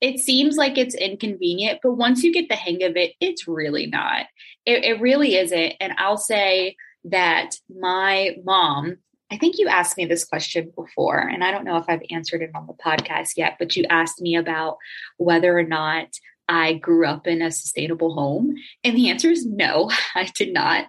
it 0.00 0.18
seems 0.18 0.56
like 0.56 0.78
it's 0.78 0.94
inconvenient, 0.94 1.80
but 1.82 1.92
once 1.92 2.22
you 2.22 2.32
get 2.32 2.48
the 2.48 2.56
hang 2.56 2.82
of 2.82 2.96
it, 2.96 3.12
it's 3.20 3.46
really 3.46 3.86
not. 3.86 4.26
It, 4.64 4.84
it 4.84 5.00
really 5.00 5.36
isn't. 5.36 5.74
And 5.80 5.92
I'll 5.98 6.16
say 6.16 6.76
that 7.04 7.50
my 7.68 8.36
mom, 8.44 8.96
I 9.30 9.36
think 9.36 9.58
you 9.58 9.68
asked 9.68 9.96
me 9.96 10.06
this 10.06 10.24
question 10.24 10.72
before, 10.74 11.18
and 11.18 11.44
I 11.44 11.50
don't 11.50 11.64
know 11.64 11.76
if 11.76 11.84
I've 11.88 12.02
answered 12.10 12.42
it 12.42 12.50
on 12.54 12.66
the 12.66 12.74
podcast 12.74 13.32
yet, 13.36 13.56
but 13.58 13.76
you 13.76 13.84
asked 13.90 14.20
me 14.20 14.36
about 14.36 14.78
whether 15.18 15.56
or 15.56 15.62
not 15.62 16.08
I 16.48 16.74
grew 16.74 17.06
up 17.06 17.26
in 17.26 17.42
a 17.42 17.50
sustainable 17.50 18.14
home. 18.14 18.54
And 18.82 18.96
the 18.96 19.10
answer 19.10 19.30
is 19.30 19.46
no, 19.46 19.90
I 20.14 20.30
did 20.34 20.52
not. 20.52 20.86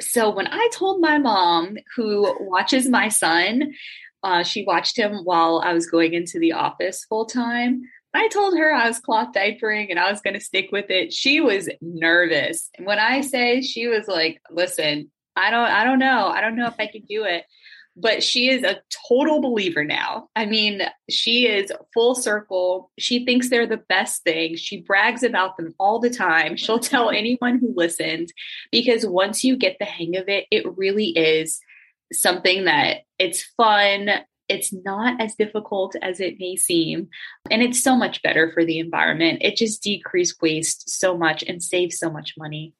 So 0.00 0.30
when 0.30 0.46
I 0.46 0.68
told 0.72 1.00
my 1.00 1.18
mom, 1.18 1.76
who 1.96 2.34
watches 2.40 2.88
my 2.88 3.08
son, 3.08 3.74
uh, 4.22 4.42
she 4.42 4.64
watched 4.64 4.96
him 4.96 5.24
while 5.24 5.62
I 5.64 5.72
was 5.72 5.88
going 5.88 6.14
into 6.14 6.38
the 6.38 6.52
office 6.52 7.04
full 7.04 7.26
time. 7.26 7.82
I 8.14 8.28
told 8.28 8.56
her 8.56 8.72
I 8.72 8.88
was 8.88 9.00
cloth 9.00 9.32
diapering 9.34 9.88
and 9.90 9.98
I 9.98 10.10
was 10.10 10.20
going 10.20 10.34
to 10.34 10.40
stick 10.40 10.70
with 10.72 10.90
it. 10.90 11.12
She 11.12 11.40
was 11.40 11.68
nervous. 11.80 12.70
And 12.76 12.86
when 12.86 12.98
I 12.98 13.20
say 13.20 13.60
she 13.60 13.86
was 13.86 14.08
like, 14.08 14.40
listen, 14.50 15.10
I 15.36 15.50
don't, 15.50 15.68
I 15.68 15.84
don't 15.84 15.98
know. 15.98 16.28
I 16.28 16.40
don't 16.40 16.56
know 16.56 16.66
if 16.66 16.74
I 16.78 16.86
can 16.86 17.02
do 17.02 17.24
it. 17.24 17.44
But 18.00 18.22
she 18.22 18.48
is 18.48 18.62
a 18.62 18.80
total 19.08 19.40
believer 19.40 19.82
now. 19.82 20.28
I 20.36 20.46
mean, 20.46 20.82
she 21.10 21.48
is 21.48 21.72
full 21.92 22.14
circle. 22.14 22.92
She 22.96 23.24
thinks 23.24 23.50
they're 23.50 23.66
the 23.66 23.82
best 23.88 24.22
thing. 24.22 24.56
She 24.56 24.82
brags 24.82 25.24
about 25.24 25.56
them 25.56 25.74
all 25.80 25.98
the 25.98 26.10
time. 26.10 26.56
She'll 26.56 26.78
tell 26.78 27.10
anyone 27.10 27.58
who 27.58 27.74
listens 27.76 28.32
because 28.70 29.04
once 29.04 29.42
you 29.42 29.56
get 29.56 29.78
the 29.80 29.84
hang 29.84 30.16
of 30.16 30.28
it, 30.28 30.46
it 30.52 30.64
really 30.76 31.08
is 31.08 31.60
something 32.12 32.64
that 32.66 32.98
it's 33.18 33.42
fun 33.56 34.10
it's 34.48 34.72
not 34.72 35.20
as 35.20 35.34
difficult 35.34 35.94
as 36.02 36.20
it 36.20 36.36
may 36.38 36.56
seem. 36.56 37.08
And 37.50 37.62
it's 37.62 37.82
so 37.82 37.96
much 37.96 38.22
better 38.22 38.50
for 38.52 38.64
the 38.64 38.78
environment. 38.78 39.40
It 39.42 39.56
just 39.56 39.82
decreases 39.82 40.36
waste 40.40 40.88
so 40.90 41.16
much 41.16 41.42
and 41.42 41.62
saves 41.62 41.98
so 41.98 42.10
much 42.10 42.34
money. 42.36 42.74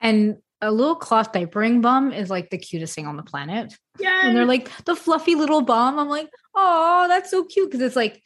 And 0.00 0.38
a 0.60 0.70
little 0.70 0.94
cloth 0.94 1.32
diapering 1.32 1.80
bum 1.80 2.12
is 2.12 2.30
like 2.30 2.50
the 2.50 2.58
cutest 2.58 2.94
thing 2.94 3.06
on 3.06 3.16
the 3.16 3.22
planet. 3.22 3.76
Yeah. 3.98 4.26
And 4.26 4.36
they're 4.36 4.44
like 4.44 4.70
the 4.84 4.96
fluffy 4.96 5.34
little 5.34 5.62
bum. 5.62 5.98
I'm 5.98 6.08
like, 6.08 6.28
oh, 6.54 7.06
that's 7.08 7.30
so 7.30 7.44
cute. 7.44 7.72
Cause 7.72 7.80
it's 7.80 7.96
like, 7.96 8.22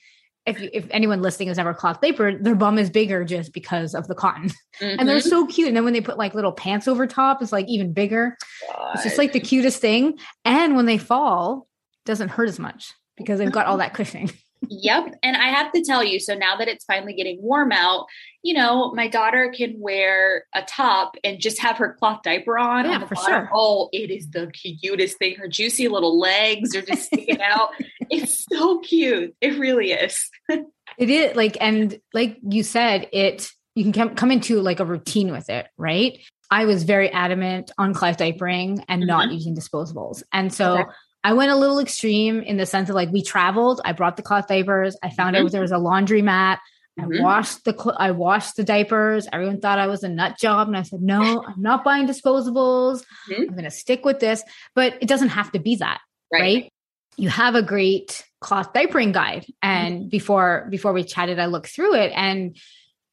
if 0.47 0.61
you, 0.61 0.69
if 0.73 0.87
anyone 0.90 1.23
listening 1.23 1.49
has 1.49 1.59
ever 1.59 1.73
cloth 1.73 2.00
diaper, 2.00 2.37
their 2.37 2.54
bum 2.54 2.78
is 2.78 2.90
bigger 2.90 3.25
just 3.25 3.52
because 3.52 3.95
of 3.95 4.07
the 4.09 4.14
cotton, 4.14 4.50
mm-hmm. 4.50 4.85
and 4.99 5.09
they're 5.09 5.19
mm-hmm. 5.19 5.28
so 5.28 5.47
cute. 5.47 5.69
And 5.69 5.76
then 5.76 5.85
when 5.85 5.95
they 5.95 6.02
put 6.02 6.19
like 6.19 6.35
little 6.35 6.52
pants 6.52 6.87
over 6.87 7.07
top, 7.07 7.40
it's 7.40 7.52
like 7.52 7.66
even 7.69 7.93
bigger. 7.93 8.37
God. 8.69 8.90
It's 8.95 9.04
just 9.04 9.19
like 9.19 9.33
the 9.33 9.40
cutest 9.40 9.81
thing. 9.81 10.19
And 10.45 10.76
when 10.76 10.85
they 10.87 10.99
fall, 10.99 11.66
doesn't 12.04 12.30
hurt 12.30 12.49
as 12.49 12.58
much 12.58 12.92
because 13.16 13.38
they've 13.38 13.52
got 13.52 13.66
all 13.66 13.78
that 13.78 13.94
cushioning. 13.94 14.30
yep. 14.68 15.14
And 15.23 15.37
I 15.37 15.49
have 15.49 15.73
to 15.73 15.82
tell 15.82 16.02
you, 16.02 16.18
so 16.18 16.34
now 16.34 16.56
that 16.56 16.68
it's 16.68 16.84
finally 16.84 17.14
getting 17.14 17.40
warm 17.40 17.73
out, 17.73 18.06
you 18.42 18.54
know, 18.54 18.92
my 18.92 19.08
daughter 19.08 19.52
can 19.54 19.78
wear 19.78 20.44
a 20.54 20.62
top 20.62 21.16
and 21.25 21.40
just 21.40 21.61
have 21.61 21.78
her 21.78 21.94
cloth 21.94 22.23
diaper 22.23 22.58
on. 22.58 22.84
Yeah, 22.84 23.02
on 23.02 23.08
for 23.08 23.16
sure. 23.16 23.50
Oh, 23.52 23.88
it 23.92 24.11
is 24.11 24.30
the 24.30 24.49
cutest 24.49 25.18
thing. 25.18 25.37
Her 25.37 25.49
juicy 25.49 25.88
little 25.88 26.18
legs 26.18 26.75
are 26.75 26.82
just 26.82 27.04
sticking 27.04 27.40
out. 27.42 27.70
It's 28.11 28.46
so 28.50 28.80
cute. 28.80 29.34
It 29.40 29.58
really 29.58 29.92
is. 29.92 30.30
it 30.49 31.11
is 31.11 31.37
like, 31.37 31.56
and 31.61 31.99
like 32.12 32.38
you 32.42 32.62
said, 32.62 33.08
it, 33.12 33.50
you 33.75 33.82
can 33.82 33.92
come 33.92 34.14
come 34.14 34.30
into 34.30 34.61
like 34.61 34.78
a 34.78 34.84
routine 34.84 35.32
with 35.32 35.50
it, 35.50 35.66
right? 35.76 36.18
I 36.50 36.66
was 36.66 36.84
very 36.84 37.11
adamant 37.11 37.73
on 37.78 37.94
cloth 37.94 38.18
diapering 38.18 38.84
and 38.88 39.02
mm-hmm. 39.02 39.06
not 39.06 39.32
using 39.32 39.56
disposables. 39.56 40.23
And 40.32 40.52
so 40.52 40.75
okay. 40.75 40.84
I 41.25 41.33
went 41.33 41.50
a 41.50 41.57
little 41.57 41.78
extreme 41.78 42.43
in 42.43 42.59
the 42.59 42.66
sense 42.66 42.90
of 42.90 42.95
like 42.95 43.11
we 43.11 43.23
traveled. 43.23 43.81
I 43.83 43.93
brought 43.93 44.16
the 44.16 44.23
cloth 44.23 44.47
diapers. 44.47 44.97
I 45.02 45.09
found 45.09 45.35
mm-hmm. 45.35 45.47
out 45.47 45.52
there 45.52 45.62
was 45.62 45.73
a 45.73 45.78
laundry 45.78 46.21
mat. 46.21 46.61
Mm-hmm. 47.00 47.21
I 47.21 47.23
washed 47.23 47.64
the 47.64 47.95
I 47.99 48.11
washed 48.11 48.57
the 48.57 48.62
diapers. 48.62 49.26
Everyone 49.33 49.61
thought 49.61 49.78
I 49.78 49.87
was 49.87 50.04
a 50.04 50.09
nut 50.09 50.38
job, 50.38 50.69
and 50.69 50.76
I 50.76 50.83
said, 50.83 51.00
"No, 51.00 51.43
I'm 51.49 51.61
not 51.61 51.83
buying 51.83 52.07
disposables. 52.07 53.02
Mm-hmm. 53.31 53.43
I'm 53.43 53.49
going 53.49 53.64
to 53.64 53.71
stick 53.71 54.04
with 54.04 54.21
this." 54.21 54.45
But 54.75 54.99
it 55.00 55.09
doesn't 55.09 55.31
have 55.31 55.50
to 55.52 55.59
be 55.59 55.76
that, 55.76 56.00
right? 56.33 56.40
right? 56.40 56.73
You 57.16 57.31
have 57.31 57.54
a 57.54 57.62
great 57.62 58.25
cloth 58.40 58.73
diapering 58.75 59.12
guide, 59.12 59.47
and 59.62 60.00
mm-hmm. 60.00 60.09
before 60.09 60.69
before 60.71 60.93
we 60.93 61.04
chatted, 61.04 61.40
I 61.40 61.47
looked 61.47 61.69
through 61.69 61.95
it, 61.95 62.12
and 62.14 62.57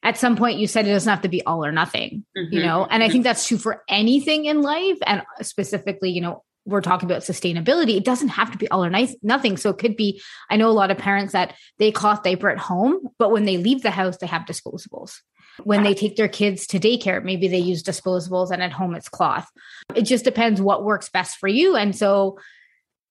at 0.04 0.18
some 0.18 0.36
point 0.36 0.58
you 0.58 0.66
said 0.66 0.86
it 0.86 0.92
doesn't 0.92 1.10
have 1.10 1.22
to 1.22 1.28
be 1.28 1.42
all 1.44 1.64
or 1.64 1.72
nothing, 1.72 2.24
you 2.36 2.42
mm-hmm. 2.42 2.66
know. 2.66 2.86
And 2.88 3.02
I 3.02 3.08
think 3.08 3.24
that's 3.24 3.48
true 3.48 3.58
for 3.58 3.82
anything 3.88 4.44
in 4.44 4.60
life, 4.60 4.98
and 5.06 5.22
specifically, 5.40 6.10
you 6.10 6.20
know, 6.20 6.44
we're 6.64 6.80
talking 6.80 7.10
about 7.10 7.22
sustainability, 7.22 7.96
it 7.96 8.04
doesn't 8.04 8.28
have 8.28 8.50
to 8.52 8.58
be 8.58 8.68
all 8.70 8.84
or 8.84 8.90
nice, 8.90 9.14
nothing. 9.22 9.56
So 9.56 9.70
it 9.70 9.78
could 9.78 9.96
be, 9.96 10.22
I 10.48 10.56
know 10.56 10.70
a 10.70 10.72
lot 10.72 10.90
of 10.90 10.98
parents 10.98 11.32
that 11.32 11.54
they 11.78 11.90
cloth 11.90 12.22
diaper 12.22 12.50
at 12.50 12.58
home, 12.58 13.08
but 13.18 13.32
when 13.32 13.44
they 13.44 13.56
leave 13.56 13.82
the 13.82 13.90
house, 13.90 14.16
they 14.18 14.26
have 14.26 14.42
disposables. 14.42 15.20
When 15.64 15.82
they 15.82 15.94
take 15.94 16.16
their 16.16 16.28
kids 16.28 16.66
to 16.68 16.80
daycare, 16.80 17.22
maybe 17.22 17.46
they 17.46 17.58
use 17.58 17.82
disposables 17.82 18.50
and 18.50 18.62
at 18.62 18.72
home 18.72 18.94
it's 18.94 19.08
cloth. 19.08 19.46
It 19.94 20.02
just 20.02 20.24
depends 20.24 20.62
what 20.62 20.84
works 20.84 21.10
best 21.10 21.36
for 21.36 21.48
you. 21.48 21.76
And 21.76 21.94
so 21.94 22.38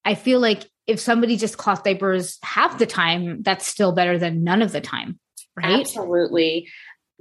I 0.03 0.15
feel 0.15 0.39
like 0.39 0.65
if 0.87 0.99
somebody 0.99 1.37
just 1.37 1.57
cloth 1.57 1.83
diapers 1.83 2.39
half 2.41 2.79
the 2.79 2.87
time, 2.87 3.43
that's 3.43 3.67
still 3.67 3.91
better 3.91 4.17
than 4.17 4.43
none 4.43 4.63
of 4.63 4.71
the 4.71 4.81
time. 4.81 5.19
Right? 5.55 5.81
Absolutely 5.81 6.67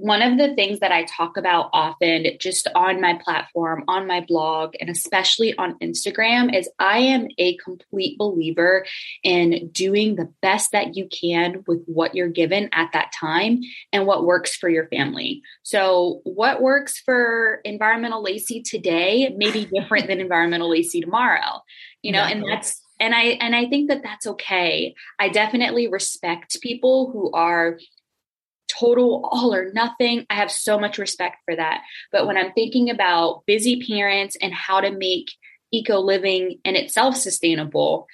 one 0.00 0.22
of 0.22 0.38
the 0.38 0.54
things 0.54 0.80
that 0.80 0.92
I 0.92 1.04
talk 1.04 1.36
about 1.36 1.68
often 1.74 2.26
just 2.40 2.66
on 2.74 3.02
my 3.02 3.20
platform, 3.22 3.84
on 3.86 4.06
my 4.06 4.24
blog, 4.26 4.74
and 4.80 4.88
especially 4.88 5.54
on 5.56 5.78
Instagram 5.80 6.56
is 6.56 6.70
I 6.78 6.98
am 6.98 7.28
a 7.36 7.56
complete 7.58 8.16
believer 8.16 8.86
in 9.22 9.68
doing 9.72 10.16
the 10.16 10.32
best 10.40 10.72
that 10.72 10.96
you 10.96 11.06
can 11.08 11.64
with 11.66 11.82
what 11.84 12.14
you're 12.14 12.28
given 12.28 12.70
at 12.72 12.90
that 12.94 13.12
time 13.18 13.60
and 13.92 14.06
what 14.06 14.24
works 14.24 14.56
for 14.56 14.70
your 14.70 14.88
family. 14.88 15.42
So, 15.62 16.22
what 16.24 16.62
works 16.62 16.98
for 16.98 17.60
environmental 17.64 18.24
Lacie 18.24 18.64
today 18.64 19.34
may 19.36 19.50
be 19.50 19.66
different 19.66 20.06
than 20.06 20.20
environmental 20.20 20.70
Lacie 20.70 21.02
tomorrow, 21.02 21.62
you 22.00 22.12
know, 22.12 22.22
and 22.22 22.42
that's 22.48 22.80
and 22.98 23.14
I 23.14 23.22
and 23.40 23.54
I 23.54 23.66
think 23.66 23.88
that 23.90 24.02
that's 24.02 24.26
okay. 24.26 24.94
I 25.18 25.28
definitely 25.28 25.88
respect 25.88 26.60
people 26.62 27.10
who 27.12 27.30
are 27.32 27.78
total 28.78 29.28
all 29.30 29.54
or 29.54 29.72
nothing. 29.72 30.26
I 30.30 30.34
have 30.34 30.50
so 30.50 30.78
much 30.78 30.98
respect 30.98 31.36
for 31.44 31.56
that. 31.56 31.82
But 32.12 32.26
when 32.26 32.36
I'm 32.36 32.52
thinking 32.52 32.90
about 32.90 33.42
busy 33.46 33.84
parents 33.86 34.36
and 34.40 34.52
how 34.52 34.80
to 34.80 34.90
make 34.90 35.30
eco 35.72 35.98
living 36.00 36.58
in 36.64 36.76
itself 36.76 37.16
sustainable, 37.16 38.06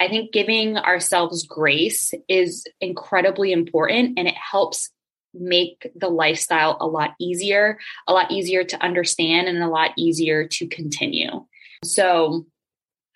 I 0.00 0.08
think 0.08 0.32
giving 0.32 0.76
ourselves 0.76 1.46
grace 1.46 2.12
is 2.28 2.64
incredibly 2.80 3.52
important 3.52 4.18
and 4.18 4.26
it 4.26 4.34
helps 4.34 4.90
make 5.34 5.90
the 5.94 6.08
lifestyle 6.08 6.76
a 6.80 6.86
lot 6.86 7.12
easier, 7.20 7.78
a 8.06 8.12
lot 8.12 8.30
easier 8.30 8.64
to 8.64 8.82
understand, 8.82 9.48
and 9.48 9.62
a 9.62 9.68
lot 9.68 9.92
easier 9.96 10.46
to 10.46 10.66
continue. 10.66 11.46
So, 11.84 12.46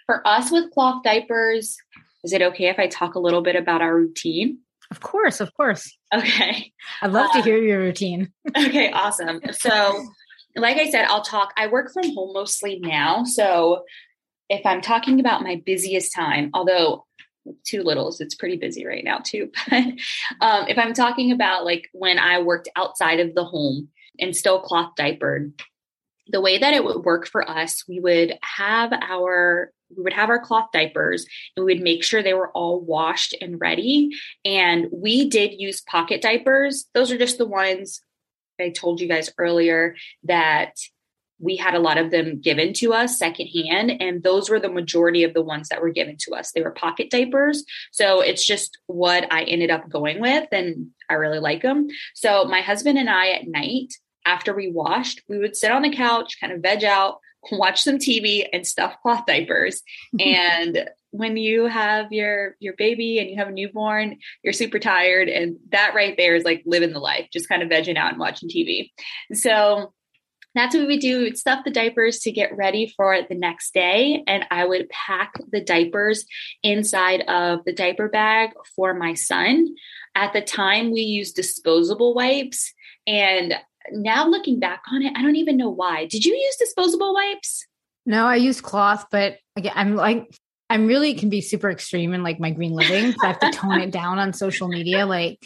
for 0.06 0.26
us 0.26 0.50
with 0.50 0.70
cloth 0.70 1.02
diapers, 1.02 1.76
is 2.24 2.32
it 2.32 2.42
okay 2.42 2.66
if 2.66 2.78
I 2.78 2.86
talk 2.86 3.14
a 3.14 3.20
little 3.20 3.42
bit 3.42 3.56
about 3.56 3.82
our 3.82 3.94
routine? 3.94 4.58
Of 4.90 5.00
course, 5.00 5.40
of 5.40 5.52
course. 5.54 5.96
Okay. 6.14 6.72
I'd 7.02 7.12
love 7.12 7.32
to 7.32 7.42
hear 7.42 7.58
your 7.58 7.80
routine. 7.80 8.32
Okay, 8.56 8.90
awesome. 8.92 9.40
So, 9.52 10.06
like 10.56 10.76
I 10.76 10.90
said, 10.90 11.06
I'll 11.06 11.22
talk. 11.22 11.52
I 11.56 11.66
work 11.66 11.92
from 11.92 12.14
home 12.14 12.32
mostly 12.32 12.78
now. 12.78 13.24
So, 13.24 13.84
if 14.48 14.64
I'm 14.64 14.80
talking 14.80 15.18
about 15.18 15.42
my 15.42 15.60
busiest 15.66 16.14
time, 16.14 16.50
although 16.54 17.04
two 17.64 17.82
littles, 17.82 18.20
it's 18.20 18.34
pretty 18.34 18.56
busy 18.56 18.86
right 18.86 19.04
now 19.04 19.18
too. 19.18 19.50
But 19.70 19.84
um, 20.40 20.68
if 20.68 20.78
I'm 20.78 20.94
talking 20.94 21.32
about 21.32 21.64
like 21.64 21.88
when 21.92 22.18
I 22.18 22.40
worked 22.40 22.68
outside 22.76 23.20
of 23.20 23.34
the 23.34 23.44
home 23.44 23.88
and 24.18 24.36
still 24.36 24.60
cloth 24.60 24.92
diapered, 24.96 25.52
the 26.28 26.40
way 26.40 26.58
that 26.58 26.74
it 26.74 26.84
would 26.84 27.04
work 27.04 27.26
for 27.26 27.48
us, 27.48 27.84
we 27.88 28.00
would 28.00 28.38
have 28.42 28.92
our 28.92 29.72
we 29.94 30.02
would 30.02 30.12
have 30.12 30.30
our 30.30 30.40
cloth 30.40 30.68
diapers 30.72 31.26
and 31.56 31.64
we 31.64 31.74
would 31.74 31.82
make 31.82 32.02
sure 32.02 32.22
they 32.22 32.34
were 32.34 32.50
all 32.50 32.80
washed 32.80 33.34
and 33.40 33.60
ready. 33.60 34.10
And 34.44 34.86
we 34.92 35.28
did 35.28 35.60
use 35.60 35.80
pocket 35.80 36.22
diapers. 36.22 36.86
Those 36.94 37.10
are 37.12 37.18
just 37.18 37.38
the 37.38 37.46
ones 37.46 38.00
I 38.60 38.70
told 38.70 39.00
you 39.00 39.08
guys 39.08 39.32
earlier 39.38 39.96
that 40.24 40.72
we 41.38 41.56
had 41.56 41.74
a 41.74 41.78
lot 41.78 41.98
of 41.98 42.10
them 42.10 42.40
given 42.40 42.72
to 42.72 42.94
us 42.94 43.18
secondhand, 43.18 44.00
and 44.00 44.22
those 44.22 44.48
were 44.48 44.60
the 44.60 44.70
majority 44.70 45.22
of 45.22 45.34
the 45.34 45.42
ones 45.42 45.68
that 45.68 45.82
were 45.82 45.90
given 45.90 46.16
to 46.20 46.34
us. 46.34 46.52
They 46.52 46.62
were 46.62 46.70
pocket 46.70 47.10
diapers. 47.10 47.64
So 47.92 48.20
it's 48.20 48.44
just 48.44 48.78
what 48.86 49.30
I 49.30 49.42
ended 49.42 49.70
up 49.70 49.88
going 49.88 50.20
with, 50.20 50.48
and 50.52 50.88
I 51.10 51.14
really 51.14 51.38
like 51.38 51.62
them. 51.62 51.88
So 52.14 52.44
my 52.46 52.62
husband 52.62 52.98
and 52.98 53.10
I 53.10 53.32
at 53.32 53.46
night, 53.46 53.92
after 54.24 54.54
we 54.54 54.70
washed, 54.70 55.22
we 55.28 55.38
would 55.38 55.56
sit 55.56 55.70
on 55.70 55.82
the 55.82 55.94
couch, 55.94 56.38
kind 56.40 56.52
of 56.52 56.62
veg 56.62 56.84
out, 56.84 57.18
watch 57.52 57.82
some 57.82 57.98
TV, 57.98 58.46
and 58.52 58.66
stuff 58.66 58.96
cloth 59.02 59.26
diapers. 59.26 59.82
and 60.20 60.88
when 61.10 61.36
you 61.36 61.66
have 61.66 62.12
your 62.12 62.56
your 62.60 62.74
baby 62.74 63.18
and 63.18 63.30
you 63.30 63.36
have 63.36 63.48
a 63.48 63.52
newborn, 63.52 64.18
you're 64.42 64.52
super 64.52 64.78
tired, 64.78 65.28
and 65.28 65.56
that 65.70 65.94
right 65.94 66.16
there 66.16 66.34
is 66.34 66.44
like 66.44 66.62
living 66.66 66.92
the 66.92 67.00
life, 67.00 67.28
just 67.32 67.48
kind 67.48 67.62
of 67.62 67.68
vegging 67.68 67.96
out 67.96 68.10
and 68.10 68.20
watching 68.20 68.48
TV. 68.48 68.90
So 69.32 69.92
that's 70.56 70.74
what 70.74 70.86
we 70.86 70.94
would 70.94 71.00
do. 71.00 71.18
We 71.18 71.24
would 71.24 71.38
stuff 71.38 71.64
the 71.64 71.70
diapers 71.70 72.20
to 72.20 72.32
get 72.32 72.56
ready 72.56 72.92
for 72.96 73.18
the 73.28 73.34
next 73.34 73.74
day. 73.74 74.24
And 74.26 74.46
I 74.50 74.64
would 74.64 74.88
pack 74.88 75.34
the 75.52 75.60
diapers 75.60 76.24
inside 76.62 77.20
of 77.28 77.64
the 77.66 77.74
diaper 77.74 78.08
bag 78.08 78.50
for 78.74 78.94
my 78.94 79.12
son. 79.12 79.74
At 80.14 80.32
the 80.32 80.40
time, 80.40 80.92
we 80.92 81.02
used 81.02 81.36
disposable 81.36 82.14
wipes. 82.14 82.72
And 83.06 83.54
now 83.92 84.28
looking 84.28 84.58
back 84.58 84.82
on 84.92 85.02
it, 85.02 85.12
I 85.16 85.22
don't 85.22 85.36
even 85.36 85.56
know 85.56 85.70
why. 85.70 86.06
Did 86.06 86.24
you 86.24 86.34
use 86.34 86.56
disposable 86.56 87.14
wipes? 87.14 87.66
No, 88.04 88.26
I 88.26 88.36
use 88.36 88.60
cloth, 88.60 89.06
but 89.10 89.38
again, 89.56 89.72
I'm 89.74 89.96
like, 89.96 90.28
I'm 90.68 90.86
really 90.86 91.14
can 91.14 91.28
be 91.28 91.40
super 91.40 91.70
extreme 91.70 92.12
in 92.12 92.22
like 92.22 92.40
my 92.40 92.50
green 92.50 92.72
living. 92.72 93.12
So 93.12 93.18
I 93.22 93.26
have 93.28 93.38
to 93.40 93.50
tone 93.50 93.80
it 93.80 93.90
down 93.90 94.18
on 94.18 94.32
social 94.32 94.68
media. 94.68 95.06
Like, 95.06 95.38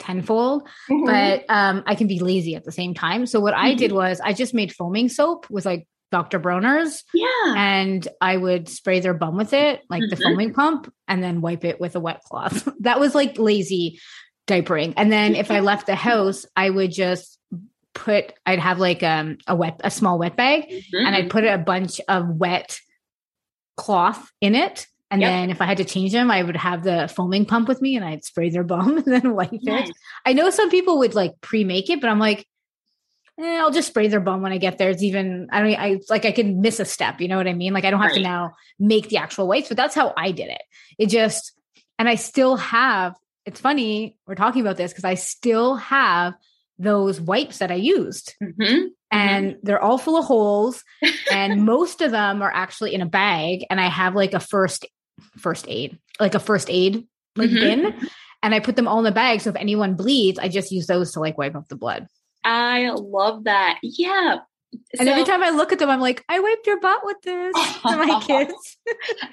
tenfold, 0.00 0.66
mm-hmm. 0.90 1.04
but 1.04 1.44
um, 1.48 1.82
I 1.86 1.94
can 1.94 2.06
be 2.06 2.18
lazy 2.18 2.54
at 2.54 2.64
the 2.64 2.72
same 2.72 2.94
time. 2.94 3.26
So 3.26 3.40
what 3.40 3.54
mm-hmm. 3.54 3.64
I 3.64 3.74
did 3.74 3.90
mm-hmm. 3.90 3.96
was 3.96 4.20
I 4.20 4.32
just 4.32 4.54
made 4.54 4.72
foaming 4.72 5.08
soap 5.08 5.48
with 5.50 5.66
like 5.66 5.86
Dr. 6.10 6.38
Bronner's. 6.38 7.04
Yeah. 7.12 7.54
And 7.56 8.06
I 8.20 8.36
would 8.36 8.68
spray 8.68 9.00
their 9.00 9.14
bum 9.14 9.36
with 9.36 9.52
it, 9.52 9.82
like 9.88 10.02
mm-hmm. 10.02 10.10
the 10.10 10.16
foaming 10.16 10.52
pump, 10.52 10.92
and 11.08 11.22
then 11.22 11.40
wipe 11.40 11.64
it 11.64 11.80
with 11.80 11.96
a 11.96 12.00
wet 12.00 12.22
cloth. 12.22 12.68
that 12.80 13.00
was 13.00 13.14
like 13.14 13.38
lazy 13.38 14.00
diapering. 14.46 14.94
And 14.96 15.10
then 15.10 15.34
if 15.34 15.50
I 15.50 15.60
left 15.60 15.86
the 15.86 15.94
house, 15.94 16.46
I 16.54 16.70
would 16.70 16.92
just 16.92 17.38
put 17.94 18.32
I'd 18.44 18.58
have 18.58 18.78
like 18.78 19.02
um, 19.02 19.38
a 19.46 19.54
wet 19.54 19.80
a 19.84 19.90
small 19.90 20.18
wet 20.18 20.36
bag 20.36 20.68
mm-hmm. 20.68 21.06
and 21.06 21.14
I'd 21.14 21.30
put 21.30 21.44
a 21.44 21.58
bunch 21.58 22.00
of 22.08 22.28
wet 22.28 22.78
cloth 23.76 24.30
in 24.40 24.54
it 24.54 24.86
and 25.14 25.20
yep. 25.20 25.30
then 25.30 25.50
if 25.50 25.60
I 25.60 25.66
had 25.66 25.76
to 25.76 25.84
change 25.84 26.10
them, 26.10 26.28
I 26.28 26.42
would 26.42 26.56
have 26.56 26.82
the 26.82 27.08
foaming 27.14 27.46
pump 27.46 27.68
with 27.68 27.80
me 27.80 27.94
and 27.94 28.04
I'd 28.04 28.24
spray 28.24 28.50
their 28.50 28.64
bum 28.64 28.96
and 28.96 29.06
then 29.06 29.34
wipe 29.34 29.52
nice. 29.62 29.88
it. 29.88 29.96
I 30.26 30.32
know 30.32 30.50
some 30.50 30.70
people 30.70 30.98
would 30.98 31.14
like 31.14 31.40
pre-make 31.40 31.88
it, 31.88 32.00
but 32.00 32.10
I'm 32.10 32.18
like, 32.18 32.46
eh, 33.38 33.58
I'll 33.58 33.70
just 33.70 33.86
spray 33.86 34.08
their 34.08 34.18
bum 34.18 34.42
when 34.42 34.50
I 34.50 34.58
get 34.58 34.76
there. 34.76 34.90
It's 34.90 35.04
even 35.04 35.48
I 35.52 35.60
don't 35.60 35.78
I 35.78 36.00
like 36.10 36.24
I 36.24 36.32
can 36.32 36.60
miss 36.60 36.80
a 36.80 36.84
step, 36.84 37.20
you 37.20 37.28
know 37.28 37.36
what 37.36 37.46
I 37.46 37.52
mean? 37.52 37.72
Like 37.72 37.84
I 37.84 37.92
don't 37.92 38.00
have 38.00 38.10
right. 38.10 38.16
to 38.16 38.22
now 38.22 38.54
make 38.80 39.08
the 39.08 39.18
actual 39.18 39.46
wipes, 39.46 39.68
but 39.68 39.76
that's 39.76 39.94
how 39.94 40.12
I 40.16 40.32
did 40.32 40.48
it. 40.48 40.62
It 40.98 41.10
just 41.10 41.52
and 41.98 42.08
I 42.08 42.16
still 42.16 42.56
have 42.56 43.14
it's 43.46 43.60
funny 43.60 44.18
we're 44.26 44.34
talking 44.34 44.62
about 44.62 44.76
this 44.76 44.90
because 44.90 45.04
I 45.04 45.14
still 45.14 45.76
have 45.76 46.34
those 46.78 47.20
wipes 47.20 47.58
that 47.58 47.70
I 47.70 47.76
used. 47.76 48.34
Mm-hmm. 48.42 48.86
And 49.10 49.46
mm-hmm. 49.52 49.58
they're 49.62 49.82
all 49.82 49.98
full 49.98 50.18
of 50.18 50.24
holes. 50.24 50.82
and 51.30 51.64
most 51.66 52.00
of 52.00 52.10
them 52.10 52.42
are 52.42 52.52
actually 52.52 52.94
in 52.94 53.00
a 53.00 53.06
bag. 53.06 53.64
And 53.70 53.80
I 53.80 53.88
have 53.88 54.14
like 54.14 54.34
a 54.34 54.40
first 54.40 54.86
first 55.38 55.66
aid, 55.68 55.98
like 56.18 56.34
a 56.34 56.40
first 56.40 56.68
aid 56.70 57.06
like 57.36 57.50
mm-hmm. 57.50 57.82
bin. 57.82 58.08
And 58.42 58.54
I 58.54 58.60
put 58.60 58.76
them 58.76 58.88
all 58.88 58.98
in 58.98 59.04
the 59.04 59.12
bag. 59.12 59.40
So 59.40 59.50
if 59.50 59.56
anyone 59.56 59.94
bleeds, 59.94 60.38
I 60.38 60.48
just 60.48 60.70
use 60.70 60.86
those 60.86 61.12
to 61.12 61.20
like 61.20 61.38
wipe 61.38 61.54
off 61.54 61.68
the 61.68 61.76
blood. 61.76 62.06
I 62.44 62.90
love 62.90 63.44
that. 63.44 63.78
Yeah. 63.82 64.38
And 64.98 65.06
so, 65.06 65.12
every 65.12 65.24
time 65.24 65.42
I 65.42 65.50
look 65.50 65.72
at 65.72 65.78
them, 65.78 65.90
I'm 65.90 66.00
like, 66.00 66.24
I 66.28 66.40
wiped 66.40 66.66
your 66.66 66.80
butt 66.80 67.00
with 67.04 67.20
this 67.22 67.54
to 67.86 67.96
my 67.96 68.20
kids. 68.24 68.76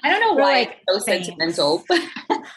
I 0.02 0.10
don't 0.10 0.20
know 0.20 0.42
why 0.42 0.52
like, 0.52 0.78
so 0.88 0.98
sentimental. 0.98 1.84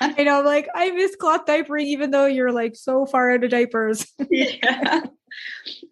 I 0.02 0.24
know, 0.24 0.40
I'm 0.40 0.46
like, 0.46 0.68
I 0.74 0.92
miss 0.92 1.16
cloth 1.16 1.46
diapering, 1.46 1.86
even 1.86 2.12
though 2.12 2.26
you're 2.26 2.52
like 2.52 2.76
so 2.76 3.06
far 3.06 3.32
out 3.32 3.44
of 3.44 3.50
diapers. 3.50 4.06
yeah. 4.30 5.02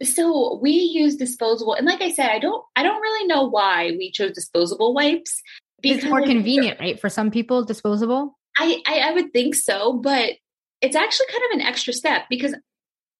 So 0.01 0.59
we 0.61 0.71
use 0.71 1.15
disposable, 1.15 1.73
and 1.73 1.85
like 1.85 2.01
I 2.01 2.11
said, 2.11 2.29
I 2.29 2.39
don't, 2.39 2.63
I 2.75 2.83
don't 2.83 3.01
really 3.01 3.27
know 3.27 3.43
why 3.43 3.91
we 3.97 4.11
chose 4.11 4.31
disposable 4.31 4.93
wipes. 4.93 5.41
Because 5.81 5.99
It's 5.99 6.07
more 6.07 6.21
convenient, 6.21 6.79
right? 6.79 6.99
For 6.99 7.09
some 7.09 7.29
people, 7.29 7.65
disposable. 7.65 8.37
I, 8.57 8.81
I, 8.85 8.99
I 8.99 9.11
would 9.13 9.33
think 9.33 9.55
so, 9.55 9.93
but 9.93 10.33
it's 10.81 10.95
actually 10.95 11.27
kind 11.27 11.43
of 11.51 11.59
an 11.59 11.65
extra 11.65 11.93
step 11.93 12.23
because 12.29 12.55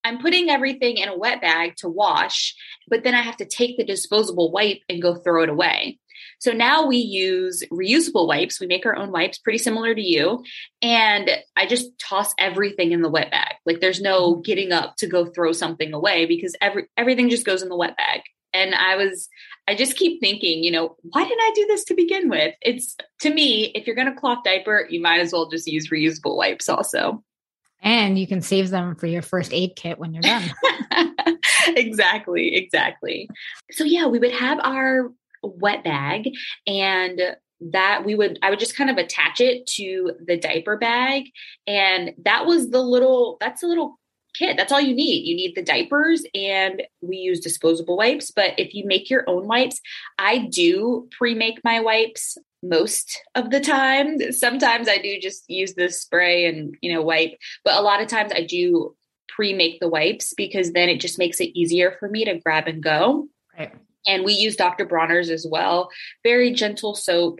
I'm 0.03 0.19
putting 0.19 0.49
everything 0.49 0.97
in 0.97 1.09
a 1.09 1.17
wet 1.17 1.41
bag 1.41 1.75
to 1.77 1.89
wash, 1.89 2.55
but 2.89 3.03
then 3.03 3.15
I 3.15 3.21
have 3.21 3.37
to 3.37 3.45
take 3.45 3.77
the 3.77 3.85
disposable 3.85 4.51
wipe 4.51 4.79
and 4.89 5.01
go 5.01 5.15
throw 5.15 5.43
it 5.43 5.49
away. 5.49 5.99
So 6.39 6.51
now 6.51 6.85
we 6.85 6.97
use 6.97 7.63
reusable 7.71 8.27
wipes. 8.27 8.59
We 8.59 8.67
make 8.67 8.85
our 8.85 8.97
own 8.97 9.11
wipes, 9.11 9.37
pretty 9.37 9.59
similar 9.59 9.95
to 9.95 10.01
you. 10.01 10.43
And 10.81 11.31
I 11.55 11.65
just 11.65 11.97
toss 11.99 12.33
everything 12.37 12.91
in 12.91 13.01
the 13.01 13.09
wet 13.09 13.31
bag. 13.31 13.55
Like 13.65 13.79
there's 13.79 14.01
no 14.01 14.33
mm-hmm. 14.33 14.41
getting 14.41 14.71
up 14.73 14.97
to 14.97 15.07
go 15.07 15.25
throw 15.25 15.53
something 15.53 15.93
away 15.93 16.25
because 16.25 16.55
every 16.59 16.87
everything 16.97 17.29
just 17.29 17.45
goes 17.45 17.63
in 17.63 17.69
the 17.69 17.77
wet 17.77 17.95
bag. 17.95 18.21
And 18.53 18.75
I 18.75 18.97
was 18.97 19.29
I 19.69 19.75
just 19.75 19.95
keep 19.95 20.19
thinking, 20.19 20.63
you 20.63 20.71
know, 20.71 20.97
why 21.01 21.23
didn't 21.23 21.39
I 21.39 21.51
do 21.55 21.65
this 21.67 21.85
to 21.85 21.95
begin 21.95 22.29
with? 22.29 22.53
It's 22.61 22.97
to 23.21 23.33
me, 23.33 23.71
if 23.73 23.87
you're 23.87 23.95
going 23.95 24.13
to 24.13 24.19
cloth 24.19 24.43
diaper, 24.43 24.85
you 24.89 25.01
might 25.01 25.21
as 25.21 25.31
well 25.31 25.49
just 25.49 25.67
use 25.67 25.89
reusable 25.89 26.35
wipes 26.35 26.67
also. 26.67 27.23
And 27.83 28.17
you 28.17 28.25
can 28.25 28.41
save 28.41 28.69
them 28.69 28.95
for 28.95 29.07
your 29.07 29.21
first 29.21 29.53
aid 29.53 29.75
kit 29.75 29.99
when 29.99 30.13
you're 30.13 30.21
done. 30.21 30.43
exactly, 31.67 32.55
exactly. 32.55 33.29
So 33.71 33.83
yeah, 33.83 34.07
we 34.07 34.19
would 34.19 34.31
have 34.31 34.59
our 34.63 35.11
wet 35.43 35.83
bag 35.83 36.29
and 36.65 37.21
that 37.71 38.05
we 38.05 38.15
would 38.15 38.39
I 38.41 38.49
would 38.49 38.59
just 38.59 38.75
kind 38.75 38.89
of 38.89 38.97
attach 38.97 39.39
it 39.39 39.67
to 39.75 40.13
the 40.25 40.37
diaper 40.37 40.77
bag 40.77 41.25
and 41.67 42.13
that 42.23 42.45
was 42.45 42.69
the 42.69 42.81
little 42.81 43.37
that's 43.39 43.63
a 43.63 43.67
little 43.67 43.99
kit. 44.33 44.57
That's 44.57 44.71
all 44.71 44.81
you 44.81 44.95
need. 44.95 45.25
You 45.25 45.35
need 45.35 45.55
the 45.55 45.63
diapers 45.63 46.25
and 46.33 46.83
we 47.01 47.17
use 47.17 47.39
disposable 47.39 47.97
wipes. 47.97 48.31
But 48.31 48.51
if 48.57 48.73
you 48.73 48.85
make 48.85 49.09
your 49.09 49.23
own 49.27 49.47
wipes, 49.47 49.79
I 50.17 50.39
do 50.39 51.07
pre 51.11 51.35
make 51.35 51.63
my 51.63 51.79
wipes 51.79 52.37
most 52.63 53.21
of 53.35 53.51
the 53.51 53.59
time. 53.59 54.31
Sometimes 54.31 54.87
I 54.87 54.97
do 54.97 55.19
just 55.19 55.43
use 55.49 55.75
the 55.75 55.89
spray 55.89 56.45
and, 56.45 56.75
you 56.81 56.93
know, 56.93 57.01
wipe. 57.01 57.37
But 57.63 57.75
a 57.75 57.81
lot 57.81 58.01
of 58.01 58.07
times 58.07 58.31
I 58.33 58.43
do 58.43 58.95
pre 59.27 59.53
make 59.53 59.79
the 59.79 59.89
wipes 59.89 60.33
because 60.35 60.71
then 60.71 60.89
it 60.89 60.99
just 60.99 61.19
makes 61.19 61.39
it 61.39 61.57
easier 61.57 61.95
for 61.99 62.09
me 62.09 62.25
to 62.25 62.39
grab 62.39 62.67
and 62.67 62.81
go. 62.81 63.27
Right. 63.57 63.73
And 64.07 64.23
we 64.25 64.33
use 64.33 64.55
Dr. 64.55 64.85
Bronner's 64.85 65.29
as 65.29 65.45
well. 65.49 65.89
Very 66.23 66.51
gentle 66.53 66.95
soap. 66.95 67.39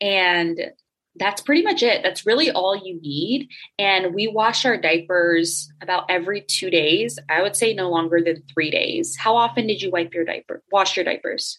And 0.00 0.72
that's 1.16 1.42
pretty 1.42 1.62
much 1.62 1.82
it. 1.82 2.02
That's 2.02 2.26
really 2.26 2.50
all 2.50 2.74
you 2.74 3.00
need. 3.00 3.48
And 3.78 4.14
we 4.14 4.26
wash 4.26 4.64
our 4.64 4.76
diapers 4.76 5.70
about 5.80 6.06
every 6.08 6.40
two 6.40 6.70
days. 6.70 7.18
I 7.30 7.42
would 7.42 7.56
say 7.56 7.72
no 7.72 7.88
longer 7.88 8.20
than 8.20 8.42
three 8.52 8.70
days. 8.70 9.16
How 9.16 9.36
often 9.36 9.66
did 9.66 9.80
you 9.80 9.90
wipe 9.90 10.12
your 10.12 10.24
diaper, 10.24 10.62
wash 10.72 10.96
your 10.96 11.04
diapers? 11.04 11.56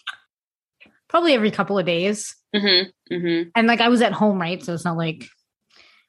Probably 1.09 1.33
every 1.33 1.51
couple 1.51 1.77
of 1.77 1.85
days. 1.85 2.35
Mm-hmm, 2.55 3.13
mm-hmm. 3.13 3.49
And 3.55 3.67
like 3.67 3.81
I 3.81 3.89
was 3.89 4.01
at 4.01 4.13
home, 4.13 4.39
right? 4.39 4.63
So 4.63 4.73
it's 4.73 4.85
not 4.85 4.97
like 4.97 5.27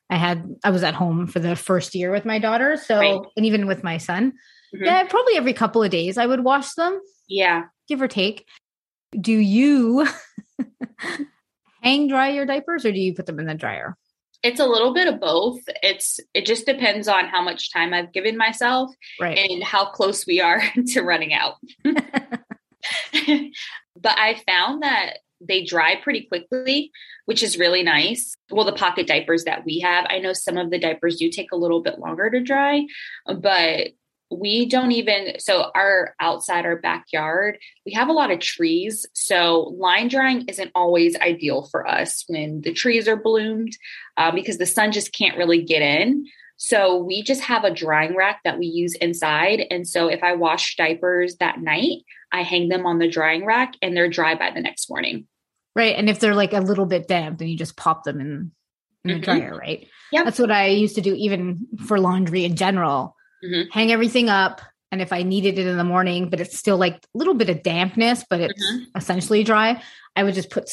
I 0.08 0.16
had, 0.16 0.44
I 0.64 0.70
was 0.70 0.82
at 0.82 0.94
home 0.94 1.26
for 1.26 1.38
the 1.40 1.56
first 1.56 1.94
year 1.94 2.10
with 2.10 2.24
my 2.24 2.38
daughter. 2.38 2.76
So, 2.76 2.98
right. 2.98 3.20
and 3.36 3.46
even 3.46 3.66
with 3.66 3.84
my 3.84 3.98
son. 3.98 4.32
Mm-hmm. 4.74 4.84
Yeah, 4.84 5.04
probably 5.04 5.36
every 5.36 5.52
couple 5.52 5.82
of 5.82 5.90
days 5.90 6.18
I 6.18 6.26
would 6.26 6.44
wash 6.44 6.72
them. 6.74 7.00
Yeah. 7.28 7.64
Give 7.88 8.00
or 8.00 8.08
take. 8.08 8.46
Do 9.18 9.32
you 9.32 10.06
hang 11.82 12.08
dry 12.08 12.30
your 12.30 12.46
diapers 12.46 12.84
or 12.84 12.92
do 12.92 12.98
you 12.98 13.14
put 13.14 13.26
them 13.26 13.38
in 13.38 13.46
the 13.46 13.54
dryer? 13.54 13.96
It's 14.42 14.60
a 14.60 14.66
little 14.66 14.92
bit 14.92 15.08
of 15.08 15.20
both. 15.20 15.60
It's 15.82 16.20
it 16.34 16.46
just 16.46 16.66
depends 16.66 17.08
on 17.08 17.26
how 17.26 17.42
much 17.42 17.72
time 17.72 17.94
I've 17.94 18.12
given 18.12 18.36
myself 18.36 18.90
right. 19.20 19.38
and 19.38 19.62
how 19.62 19.86
close 19.86 20.26
we 20.26 20.40
are 20.40 20.62
to 20.88 21.02
running 21.02 21.32
out. 21.32 21.54
but 24.00 24.18
I 24.18 24.42
found 24.46 24.82
that 24.82 25.18
they 25.40 25.64
dry 25.64 25.96
pretty 25.96 26.22
quickly, 26.22 26.90
which 27.26 27.42
is 27.42 27.58
really 27.58 27.82
nice. 27.82 28.34
Well, 28.50 28.64
the 28.64 28.72
pocket 28.72 29.06
diapers 29.06 29.44
that 29.44 29.64
we 29.64 29.80
have, 29.80 30.06
I 30.08 30.18
know 30.18 30.32
some 30.32 30.56
of 30.56 30.70
the 30.70 30.78
diapers 30.78 31.16
do 31.16 31.30
take 31.30 31.52
a 31.52 31.56
little 31.56 31.82
bit 31.82 31.98
longer 31.98 32.30
to 32.30 32.40
dry, 32.40 32.86
but 33.26 33.88
we 34.30 34.66
don't 34.66 34.92
even 34.92 35.38
so 35.38 35.70
our 35.74 36.14
outside 36.18 36.66
our 36.66 36.76
backyard 36.76 37.58
we 37.84 37.92
have 37.92 38.08
a 38.08 38.12
lot 38.12 38.32
of 38.32 38.40
trees. 38.40 39.06
So 39.12 39.74
line 39.78 40.08
drying 40.08 40.46
isn't 40.48 40.72
always 40.74 41.16
ideal 41.16 41.68
for 41.70 41.86
us 41.86 42.24
when 42.26 42.60
the 42.62 42.72
trees 42.72 43.06
are 43.06 43.16
bloomed 43.16 43.76
uh, 44.16 44.32
because 44.32 44.58
the 44.58 44.66
sun 44.66 44.90
just 44.90 45.12
can't 45.12 45.38
really 45.38 45.62
get 45.62 45.82
in. 45.82 46.26
So 46.56 46.96
we 46.96 47.22
just 47.22 47.42
have 47.42 47.64
a 47.64 47.70
drying 47.70 48.16
rack 48.16 48.40
that 48.44 48.58
we 48.58 48.66
use 48.66 48.94
inside. 48.96 49.64
And 49.70 49.86
so 49.86 50.08
if 50.08 50.22
i 50.22 50.34
wash 50.34 50.74
diapers 50.76 51.36
that 51.36 51.60
night 51.60 52.02
i 52.32 52.42
hang 52.42 52.68
them 52.68 52.86
on 52.86 52.98
the 52.98 53.08
drying 53.08 53.44
rack 53.44 53.74
and 53.82 53.96
they're 53.96 54.08
dry 54.08 54.34
by 54.34 54.50
the 54.50 54.60
next 54.60 54.88
morning 54.88 55.26
right 55.74 55.96
and 55.96 56.08
if 56.08 56.20
they're 56.20 56.34
like 56.34 56.52
a 56.52 56.60
little 56.60 56.86
bit 56.86 57.08
damp 57.08 57.38
then 57.38 57.48
you 57.48 57.56
just 57.56 57.76
pop 57.76 58.04
them 58.04 58.20
in, 58.20 58.26
in 58.26 59.10
mm-hmm. 59.10 59.20
the 59.20 59.24
dryer 59.24 59.56
right 59.56 59.88
yeah 60.12 60.24
that's 60.24 60.38
what 60.38 60.50
i 60.50 60.66
used 60.66 60.94
to 60.94 61.00
do 61.00 61.14
even 61.14 61.66
for 61.86 61.98
laundry 61.98 62.44
in 62.44 62.56
general 62.56 63.16
mm-hmm. 63.44 63.70
hang 63.70 63.92
everything 63.92 64.28
up. 64.28 64.60
And 64.92 65.02
if 65.02 65.12
I 65.12 65.22
needed 65.22 65.58
it 65.58 65.66
in 65.66 65.76
the 65.76 65.84
morning, 65.84 66.30
but 66.30 66.40
it's 66.40 66.56
still 66.56 66.76
like 66.76 66.94
a 66.94 67.18
little 67.18 67.34
bit 67.34 67.50
of 67.50 67.62
dampness, 67.62 68.24
but 68.28 68.40
it's 68.40 68.64
mm-hmm. 68.64 68.96
essentially 68.96 69.42
dry, 69.42 69.82
I 70.14 70.22
would 70.22 70.34
just 70.34 70.50
put, 70.50 70.72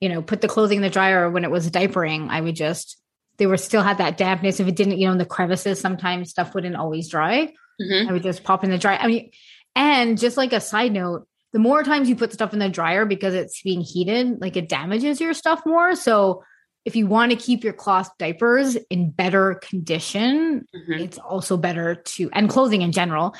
you 0.00 0.08
know, 0.08 0.22
put 0.22 0.40
the 0.40 0.48
clothing 0.48 0.76
in 0.76 0.82
the 0.82 0.90
dryer. 0.90 1.28
When 1.28 1.44
it 1.44 1.50
was 1.50 1.68
diapering, 1.70 2.28
I 2.30 2.40
would 2.40 2.54
just, 2.54 3.00
they 3.36 3.46
were 3.46 3.56
still 3.56 3.82
had 3.82 3.98
that 3.98 4.16
dampness. 4.16 4.60
If 4.60 4.68
it 4.68 4.76
didn't, 4.76 4.98
you 4.98 5.06
know, 5.06 5.12
in 5.12 5.18
the 5.18 5.26
crevices, 5.26 5.80
sometimes 5.80 6.30
stuff 6.30 6.54
wouldn't 6.54 6.76
always 6.76 7.08
dry. 7.08 7.52
Mm-hmm. 7.80 8.08
I 8.08 8.12
would 8.12 8.22
just 8.22 8.44
pop 8.44 8.62
in 8.62 8.70
the 8.70 8.78
dryer. 8.78 8.98
I 9.00 9.08
mean, 9.08 9.30
and 9.78 10.18
just 10.18 10.36
like 10.36 10.52
a 10.52 10.60
side 10.60 10.92
note, 10.92 11.28
the 11.52 11.60
more 11.60 11.84
times 11.84 12.08
you 12.08 12.16
put 12.16 12.32
stuff 12.32 12.52
in 12.52 12.58
the 12.58 12.68
dryer 12.68 13.06
because 13.06 13.32
it's 13.32 13.62
being 13.62 13.80
heated, 13.80 14.40
like 14.40 14.56
it 14.56 14.68
damages 14.68 15.20
your 15.20 15.32
stuff 15.34 15.62
more. 15.64 15.94
So 15.94 16.42
if 16.84 16.96
you 16.96 17.06
want 17.06 17.30
to 17.30 17.38
keep 17.38 17.62
your 17.62 17.72
cloth 17.72 18.10
diapers 18.18 18.76
in 18.90 19.10
better 19.10 19.54
condition, 19.54 20.66
mm-hmm. 20.74 20.92
it's 20.94 21.16
also 21.18 21.56
better 21.56 21.94
to, 21.94 22.28
and 22.32 22.50
clothing 22.50 22.82
in 22.82 22.90
general, 22.90 23.36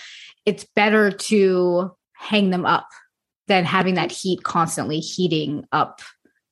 it's 0.47 0.65
better 0.77 1.11
to 1.11 1.91
hang 2.15 2.51
them 2.51 2.65
up 2.65 2.87
than 3.49 3.65
having 3.65 3.95
that 3.95 4.13
heat 4.13 4.45
constantly 4.45 5.01
heating 5.01 5.67
up 5.73 6.03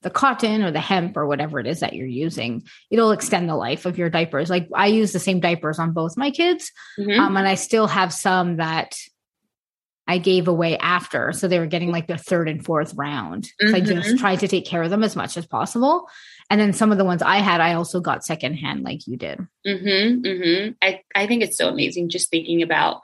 the 0.03 0.11
cotton 0.11 0.63
or 0.63 0.73
the 0.73 0.81
hemp 0.81 1.17
or 1.17 1.27
whatever 1.27 1.61
it 1.61 1.67
is 1.67 1.81
that 1.81 1.93
you're 1.93 2.07
using. 2.07 2.65
It'll 2.91 3.13
extend 3.13 3.49
the 3.49 3.57
life 3.57 3.87
of 3.87 3.99
your 3.99 4.11
diapers. 4.11 4.51
Like 4.51 4.69
I 4.75 4.89
use 4.89 5.13
the 5.13 5.21
same 5.21 5.39
diapers 5.39 5.79
on 5.79 5.93
both 5.93 6.17
my 6.17 6.33
kids, 6.33 6.73
mm-hmm. 6.99 7.21
um, 7.21 7.37
and 7.37 7.47
I 7.47 7.55
still 7.55 7.87
have 7.87 8.13
some 8.13 8.57
that 8.57 8.97
I 10.07 10.19
gave 10.19 10.47
away 10.49 10.79
after. 10.79 11.33
So 11.33 11.49
they 11.49 11.59
were 11.59 11.67
getting 11.67 11.91
like 11.91 12.07
the 12.07 12.19
third 12.19 12.49
and 12.49 12.65
fourth 12.65 12.95
round. 12.95 13.45
Mm-hmm. 13.45 13.71
So 13.71 13.77
I 13.77 13.81
just 13.81 14.09
mm-hmm. 14.09 14.17
tried 14.19 14.41
to 14.41 14.49
take 14.49 14.65
care 14.65 14.83
of 14.83 14.91
them 14.91 15.03
as 15.03 15.17
much 15.17 15.37
as 15.37 15.47
possible. 15.47 16.09
And 16.49 16.61
then 16.61 16.73
some 16.73 16.93
of 16.93 16.99
the 16.99 17.05
ones 17.05 17.23
I 17.23 17.39
had, 17.39 17.61
I 17.61 17.75
also 17.75 18.01
got 18.01 18.25
secondhand 18.25 18.85
like 18.85 19.07
you 19.07 19.17
did. 19.17 19.41
Mm-hmm, 19.67 20.27
mm-hmm. 20.27 20.73
I, 20.81 21.01
I 21.15 21.27
think 21.27 21.43
it's 21.43 21.59
so 21.59 21.69
amazing 21.69 22.09
just 22.09 22.31
thinking 22.31 22.63
about 22.63 23.01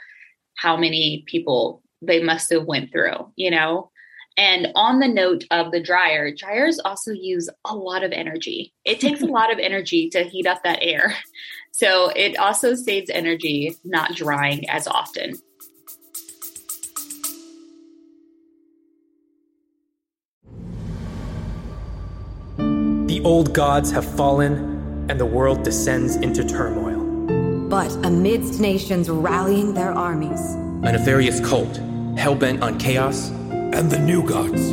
how 0.57 0.77
many 0.77 1.25
people 1.27 1.83
they 2.01 2.23
must 2.23 2.53
have 2.53 2.67
went 2.67 2.93
through, 2.93 3.33
you 3.37 3.51
know? 3.51 3.91
And 4.37 4.69
on 4.75 5.01
the 5.01 5.09
note 5.09 5.45
of 5.51 5.73
the 5.73 5.83
dryer, 5.83 6.35
dryers 6.35 6.81
also 6.85 7.13
use 7.13 7.51
a 7.67 7.75
lot 7.75 8.03
of 8.03 8.13
energy. 8.13 8.73
It 8.85 9.01
takes 9.01 9.23
a 9.23 9.27
lot 9.27 9.53
of 9.53 9.59
energy 9.59 10.09
to 10.11 10.23
heat 10.23 10.47
up 10.47 10.63
that 10.63 10.79
air. 10.83 11.15
So 11.73 12.11
it 12.11 12.39
also 12.39 12.75
saves 12.75 13.11
energy 13.11 13.77
not 13.85 14.15
drying 14.15 14.69
as 14.69 14.87
often. 14.87 15.35
Old 23.25 23.53
gods 23.53 23.91
have 23.93 24.05
fallen, 24.05 25.07
and 25.09 25.19
the 25.19 25.27
world 25.27 25.63
descends 25.63 26.17
into 26.17 26.45
turmoil. 26.45 27.01
But 27.69 27.93
amidst 28.05 28.61
nations 28.61 29.09
rallying 29.09 29.75
their 29.75 29.93
armies, 29.93 30.41
a 30.85 30.93
nefarious 30.93 31.41
cult, 31.41 31.81
hell 32.17 32.35
bent 32.35 32.63
on 32.63 32.79
chaos, 32.79 33.31
and 33.31 33.91
the 33.91 33.99
new 33.99 34.23
gods, 34.27 34.73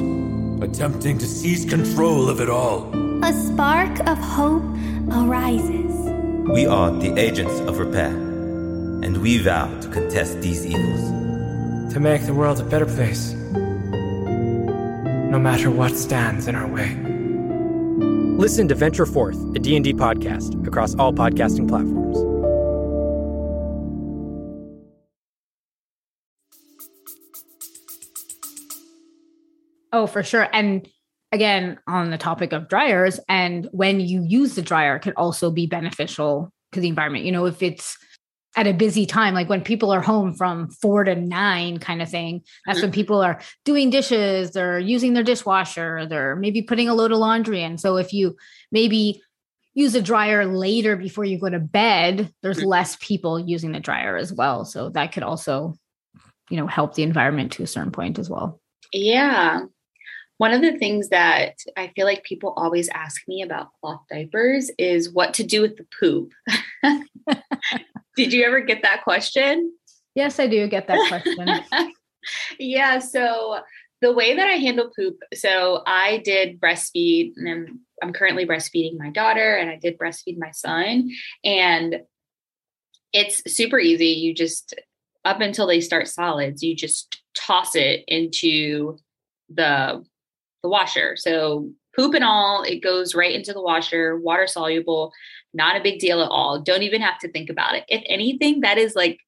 attempting 0.64 1.18
to 1.20 1.26
seize 1.26 1.66
control 1.66 2.30
of 2.30 2.42
it 2.42 2.50
all. 2.50 2.92
A 3.24 3.34
spark 3.34 4.00
of 4.08 4.18
hope 4.18 4.64
arises. 5.12 5.96
We 6.52 6.66
are 6.66 6.92
the 6.92 7.18
agents 7.18 7.60
of 7.62 7.78
repair, 7.78 8.08
and 8.08 9.18
we 9.18 9.38
vow 9.38 9.68
to 9.80 9.88
contest 9.90 10.42
these 10.42 10.66
evils. 10.66 11.94
To 11.94 12.00
make 12.00 12.26
the 12.26 12.34
world 12.34 12.60
a 12.60 12.64
better 12.64 12.86
place, 12.86 13.34
no 15.32 15.40
matter 15.40 15.70
what 15.70 15.96
stands 15.96 16.48
in 16.48 16.56
our 16.56 16.68
way. 16.68 17.09
Listen 18.40 18.70
to 18.70 18.76
Venture 18.76 19.06
Forth, 19.06 19.36
a 19.54 19.60
D&D 19.60 19.96
podcast 19.96 20.66
across 20.66 20.96
all 20.96 21.12
podcasting 21.12 21.68
platforms. 21.68 22.18
Oh, 29.92 30.08
for 30.08 30.24
sure. 30.24 30.48
And 30.54 30.88
again, 31.34 31.80
on 31.86 32.12
the 32.12 32.18
topic 32.18 32.54
of 32.54 32.70
dryers, 32.70 33.20
and 33.28 33.68
when 33.74 34.00
you 34.00 34.24
use 34.24 34.56
the 34.56 34.62
dryer, 34.62 35.00
can 35.00 35.12
also 35.18 35.52
be 35.52 35.68
beneficial 35.68 36.50
to 36.72 36.80
the 36.80 36.88
environment. 36.88 37.26
You 37.26 37.34
know, 37.34 37.46
if 37.46 37.62
it's 37.62 37.98
at 38.56 38.68
a 38.68 38.74
busy 38.74 39.06
time, 39.06 39.34
like 39.34 39.50
when 39.50 39.62
people 39.62 39.92
are 39.92 40.02
home 40.02 40.34
from 40.34 40.70
four 40.70 41.04
to 41.04 41.16
nine 41.16 41.78
kind 41.78 42.02
of 42.02 42.10
thing. 42.10 42.42
That's 42.66 42.82
when 42.82 42.90
mm-hmm. 42.90 42.96
people 42.96 43.22
are 43.22 43.40
doing 43.64 43.90
dishes, 43.90 44.52
they're 44.52 44.80
using 44.80 45.14
their 45.14 45.24
dishwasher, 45.24 46.06
they're 46.08 46.36
maybe 46.36 46.62
putting 46.62 46.90
a 46.90 46.96
load 46.96 47.12
of 47.12 47.20
laundry 47.20 47.62
in. 47.62 47.78
So 47.78 47.98
if 47.98 48.12
you 48.12 48.36
maybe 48.72 49.22
use 49.76 49.94
a 49.96 50.02
dryer 50.02 50.46
later 50.46 50.96
before 50.96 51.26
you 51.26 51.40
go 51.40 51.50
to 51.50 51.60
bed, 51.60 52.34
there's 52.42 52.58
mm-hmm. 52.58 52.68
less 52.68 52.98
people 53.00 53.40
using 53.40 53.72
the 53.72 53.80
dryer 53.80 54.18
as 54.18 54.34
well. 54.34 54.66
So 54.66 54.90
that 54.90 55.12
could 55.12 55.24
also, 55.24 55.78
you 56.50 56.58
know, 56.58 56.68
help 56.68 56.96
the 56.96 57.04
environment 57.04 57.52
to 57.54 57.64
a 57.64 57.68
certain 57.68 57.92
point 57.92 58.18
as 58.18 58.30
well. 58.30 58.60
Yeah. 58.92 59.66
One 60.38 60.54
of 60.54 60.62
the 60.62 60.78
things 60.78 61.10
that 61.10 61.56
I 61.76 61.92
feel 61.96 62.06
like 62.06 62.24
people 62.24 62.54
always 62.56 62.88
ask 62.90 63.22
me 63.28 63.42
about 63.42 63.68
cloth 63.80 64.02
diapers 64.10 64.72
is 64.78 65.12
what 65.12 65.34
to 65.36 65.44
do 65.44 65.62
with 65.62 65.76
the 65.76 65.86
poop. 66.00 66.32
Did 68.20 68.34
you 68.34 68.44
ever 68.44 68.60
get 68.60 68.82
that 68.82 69.06
question? 69.06 69.72
Yes, 70.14 70.42
I 70.42 70.48
do 70.48 70.68
get 70.68 70.88
that 70.88 71.08
question. 71.08 71.94
yeah. 72.60 73.00
So 73.00 73.60
the 74.02 74.12
way 74.12 74.36
that 74.36 74.50
I 74.50 74.56
handle 74.56 74.92
poop, 74.94 75.20
so 75.34 75.84
I 75.88 76.18
did 76.26 76.60
breastfeed 76.60 77.32
and 77.38 77.50
I'm, 77.50 77.80
I'm 78.04 78.12
currently 78.12 78.46
breastfeeding 78.46 78.98
my 78.98 79.10
daughter 79.10 79.56
and 79.56 79.70
I 79.70 79.78
did 79.78 79.98
breastfeed 79.98 80.38
my 80.38 80.52
son. 80.52 81.10
And 81.46 82.02
it's 83.14 83.42
super 83.48 83.80
easy. 83.80 84.08
You 84.08 84.34
just, 84.34 84.76
up 85.24 85.40
until 85.40 85.66
they 85.66 85.80
start 85.80 86.10
solids, 86.10 86.62
you 86.62 86.76
just 86.76 87.22
toss 87.34 87.74
it 87.74 88.04
into 88.10 88.98
the 89.48 90.04
the 90.62 90.68
washer. 90.68 91.16
So 91.16 91.72
poop 91.96 92.14
and 92.14 92.24
all, 92.24 92.64
it 92.64 92.82
goes 92.82 93.16
right 93.16 93.34
into 93.34 93.54
the 93.54 93.62
washer, 93.62 94.18
water 94.18 94.48
soluble. 94.48 95.12
Not 95.54 95.76
a 95.76 95.84
big 95.84 96.00
deal 96.00 96.22
at 96.22 96.30
all. 96.30 96.60
Don't 96.60 96.84
even 96.84 97.02
have 97.02 97.20
to 97.20 97.32
think 97.32 97.50
about 97.50 97.76
it. 97.76 97.86
If 97.88 98.04
anything, 98.06 98.62
that 98.62 98.78
is 98.78 98.96
like 98.96 99.20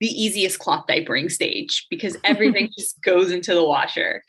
the 0.00 0.08
easiest 0.08 0.58
cloth 0.58 0.86
diapering 0.88 1.30
stage 1.30 1.86
because 1.90 2.16
everything 2.24 2.70
just 2.76 3.00
goes 3.02 3.30
into 3.30 3.54
the 3.54 3.64
washer. 3.64 4.22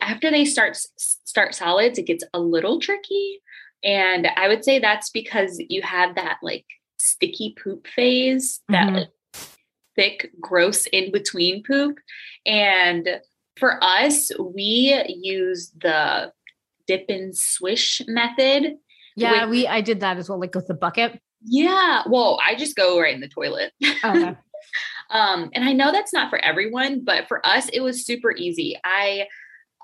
After 0.00 0.30
they 0.30 0.44
start 0.44 0.76
start 0.76 1.54
solids, 1.54 1.98
it 1.98 2.06
gets 2.06 2.24
a 2.34 2.40
little 2.40 2.80
tricky. 2.80 3.40
And 3.84 4.28
I 4.36 4.48
would 4.48 4.64
say 4.64 4.78
that's 4.78 5.10
because 5.10 5.60
you 5.68 5.82
have 5.82 6.16
that 6.16 6.38
like 6.42 6.66
sticky 6.98 7.56
poop 7.62 7.86
phase, 7.86 8.60
that 8.68 8.86
mm-hmm. 8.86 8.96
like, 8.96 9.08
thick, 9.96 10.30
gross 10.40 10.86
in 10.86 11.10
between 11.12 11.62
poop. 11.62 11.98
And 12.46 13.20
for 13.56 13.82
us, 13.82 14.30
we 14.38 15.02
use 15.08 15.72
the 15.80 16.32
dip 16.86 17.06
and 17.08 17.36
swish 17.36 18.00
method 18.06 18.76
yeah, 19.18 19.44
with, 19.44 19.50
we 19.50 19.66
I 19.66 19.80
did 19.80 20.00
that 20.00 20.16
as 20.18 20.28
well, 20.28 20.40
like 20.40 20.54
with 20.54 20.66
the 20.66 20.74
bucket. 20.74 21.20
Yeah. 21.42 22.02
Well, 22.08 22.38
I 22.44 22.54
just 22.54 22.76
go 22.76 23.00
right 23.00 23.14
in 23.14 23.20
the 23.20 23.28
toilet. 23.28 23.72
Okay. 24.04 24.36
um, 25.10 25.50
and 25.54 25.64
I 25.64 25.72
know 25.72 25.92
that's 25.92 26.12
not 26.12 26.30
for 26.30 26.38
everyone, 26.38 27.04
but 27.04 27.28
for 27.28 27.46
us, 27.46 27.68
it 27.72 27.80
was 27.80 28.04
super 28.04 28.32
easy. 28.32 28.76
I 28.84 29.26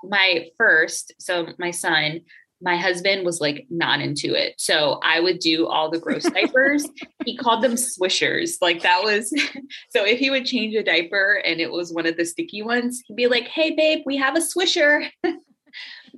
my 0.03 0.47
first, 0.57 1.13
so 1.19 1.47
my 1.57 1.71
son, 1.71 2.21
my 2.61 2.77
husband 2.77 3.25
was 3.25 3.41
like 3.41 3.65
not 3.69 4.01
into 4.01 4.33
it. 4.33 4.55
So 4.57 4.99
I 5.03 5.19
would 5.19 5.39
do 5.39 5.67
all 5.67 5.89
the 5.89 5.99
gross 5.99 6.23
diapers. 6.31 6.87
he 7.25 7.37
called 7.37 7.63
them 7.63 7.73
swishers. 7.73 8.57
Like 8.61 8.81
that 8.81 9.03
was 9.03 9.29
so 9.89 10.05
if 10.05 10.19
he 10.19 10.29
would 10.29 10.45
change 10.45 10.75
a 10.75 10.83
diaper 10.83 11.41
and 11.45 11.59
it 11.59 11.71
was 11.71 11.93
one 11.93 12.05
of 12.05 12.17
the 12.17 12.25
sticky 12.25 12.61
ones, 12.61 13.03
he'd 13.07 13.15
be 13.15 13.27
like, 13.27 13.47
Hey 13.47 13.75
babe, 13.75 14.03
we 14.05 14.17
have 14.17 14.35
a 14.35 14.41
swisher 14.41 15.09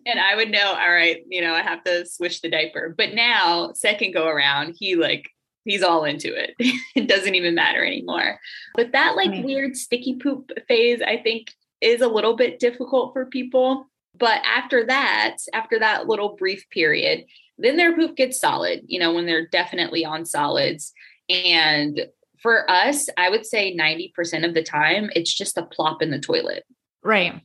and 0.07 0.19
I 0.19 0.35
would 0.35 0.49
know, 0.49 0.69
all 0.69 0.91
right, 0.91 1.21
you 1.27 1.41
know, 1.41 1.53
I 1.53 1.61
have 1.61 1.83
to 1.83 2.05
switch 2.05 2.41
the 2.41 2.49
diaper. 2.49 2.95
But 2.97 3.13
now, 3.13 3.73
second 3.73 4.13
go 4.13 4.27
around, 4.27 4.75
he 4.79 4.95
like 4.95 5.29
he's 5.65 5.83
all 5.83 6.05
into 6.05 6.33
it. 6.33 6.55
it 6.95 7.07
doesn't 7.07 7.35
even 7.35 7.53
matter 7.53 7.85
anymore. 7.85 8.39
But 8.75 8.93
that 8.93 9.17
like 9.17 9.31
mm. 9.31 9.43
weird 9.43 9.75
sticky 9.75 10.15
poop 10.15 10.51
phase, 10.67 11.01
I 11.05 11.17
think, 11.17 11.53
is 11.81 12.01
a 12.01 12.07
little 12.07 12.37
bit 12.37 12.59
difficult 12.59 13.11
for 13.11 13.25
people. 13.25 13.85
But 14.17 14.41
after 14.45 14.85
that, 14.85 15.37
after 15.53 15.77
that 15.79 16.07
little 16.07 16.37
brief 16.37 16.67
period, 16.69 17.25
then 17.57 17.75
their 17.75 17.95
poop 17.95 18.15
gets 18.15 18.39
solid, 18.39 18.83
you 18.87 18.99
know, 18.99 19.13
when 19.13 19.25
they're 19.25 19.47
definitely 19.47 20.05
on 20.05 20.25
solids. 20.25 20.93
And 21.29 22.07
for 22.41 22.69
us, 22.71 23.09
I 23.17 23.29
would 23.29 23.45
say 23.45 23.75
90% 23.75 24.47
of 24.47 24.53
the 24.53 24.63
time, 24.63 25.09
it's 25.15 25.33
just 25.33 25.57
a 25.57 25.63
plop 25.63 26.01
in 26.01 26.11
the 26.11 26.19
toilet. 26.19 26.65
Right. 27.03 27.41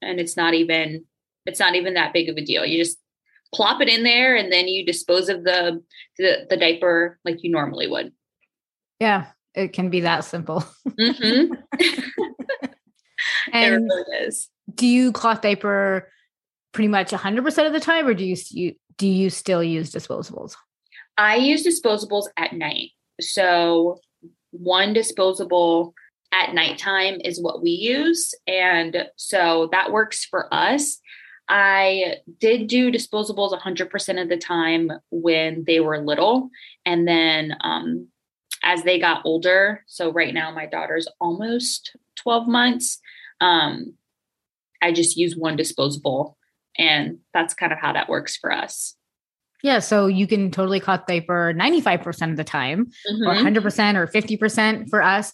And 0.00 0.18
it's 0.18 0.36
not 0.36 0.54
even, 0.54 1.04
it's 1.46 1.60
not 1.60 1.74
even 1.74 1.94
that 1.94 2.12
big 2.12 2.28
of 2.28 2.36
a 2.36 2.44
deal. 2.44 2.64
You 2.64 2.82
just 2.82 2.98
plop 3.54 3.80
it 3.80 3.88
in 3.88 4.02
there 4.02 4.36
and 4.36 4.52
then 4.52 4.68
you 4.68 4.84
dispose 4.84 5.28
of 5.28 5.44
the, 5.44 5.82
the, 6.18 6.46
the 6.50 6.56
diaper 6.56 7.18
like 7.24 7.42
you 7.42 7.50
normally 7.50 7.88
would. 7.88 8.12
Yeah. 9.00 9.26
It 9.54 9.72
can 9.72 9.88
be 9.88 10.00
that 10.00 10.24
simple. 10.24 10.64
Mm-hmm. 10.86 11.54
and 13.52 13.74
it 13.74 13.76
really 13.78 14.26
is. 14.26 14.50
do 14.74 14.86
you 14.86 15.12
cloth 15.12 15.40
diaper 15.40 16.10
pretty 16.72 16.88
much 16.88 17.10
100% 17.10 17.66
of 17.66 17.72
the 17.72 17.80
time 17.80 18.06
or 18.06 18.12
do 18.12 18.24
you, 18.24 18.36
you 18.50 18.74
do 18.98 19.06
you 19.06 19.30
still 19.30 19.62
use 19.62 19.92
disposables? 19.92 20.56
I 21.18 21.36
use 21.36 21.66
disposables 21.66 22.24
at 22.36 22.52
night. 22.52 22.90
So 23.20 23.98
one 24.50 24.92
disposable 24.92 25.94
at 26.32 26.54
nighttime 26.54 27.20
is 27.24 27.42
what 27.42 27.62
we 27.62 27.70
use. 27.70 28.34
And 28.46 29.06
so 29.16 29.68
that 29.72 29.92
works 29.92 30.24
for 30.24 30.52
us. 30.52 30.98
I 31.48 32.16
did 32.40 32.66
do 32.66 32.90
disposables 32.90 33.58
100% 33.58 34.22
of 34.22 34.28
the 34.28 34.36
time 34.36 34.90
when 35.10 35.64
they 35.66 35.80
were 35.80 35.98
little. 35.98 36.50
And 36.84 37.06
then 37.06 37.56
um, 37.60 38.08
as 38.62 38.82
they 38.82 38.98
got 38.98 39.22
older, 39.24 39.84
so 39.86 40.10
right 40.12 40.34
now 40.34 40.50
my 40.50 40.66
daughter's 40.66 41.06
almost 41.20 41.96
12 42.16 42.48
months, 42.48 42.98
um, 43.40 43.94
I 44.82 44.92
just 44.92 45.16
use 45.16 45.36
one 45.36 45.56
disposable. 45.56 46.36
And 46.78 47.18
that's 47.32 47.54
kind 47.54 47.72
of 47.72 47.78
how 47.78 47.92
that 47.92 48.08
works 48.08 48.36
for 48.36 48.52
us. 48.52 48.94
Yeah, 49.62 49.78
so 49.78 50.06
you 50.06 50.26
can 50.26 50.50
totally 50.50 50.80
cloth 50.80 51.06
diaper 51.06 51.54
95% 51.56 52.30
of 52.30 52.36
the 52.36 52.44
time, 52.44 52.90
or 53.24 53.34
Mhm. 53.34 53.42
100% 53.42 53.96
or 53.96 54.06
50% 54.06 54.90
for 54.90 55.02
us. 55.02 55.32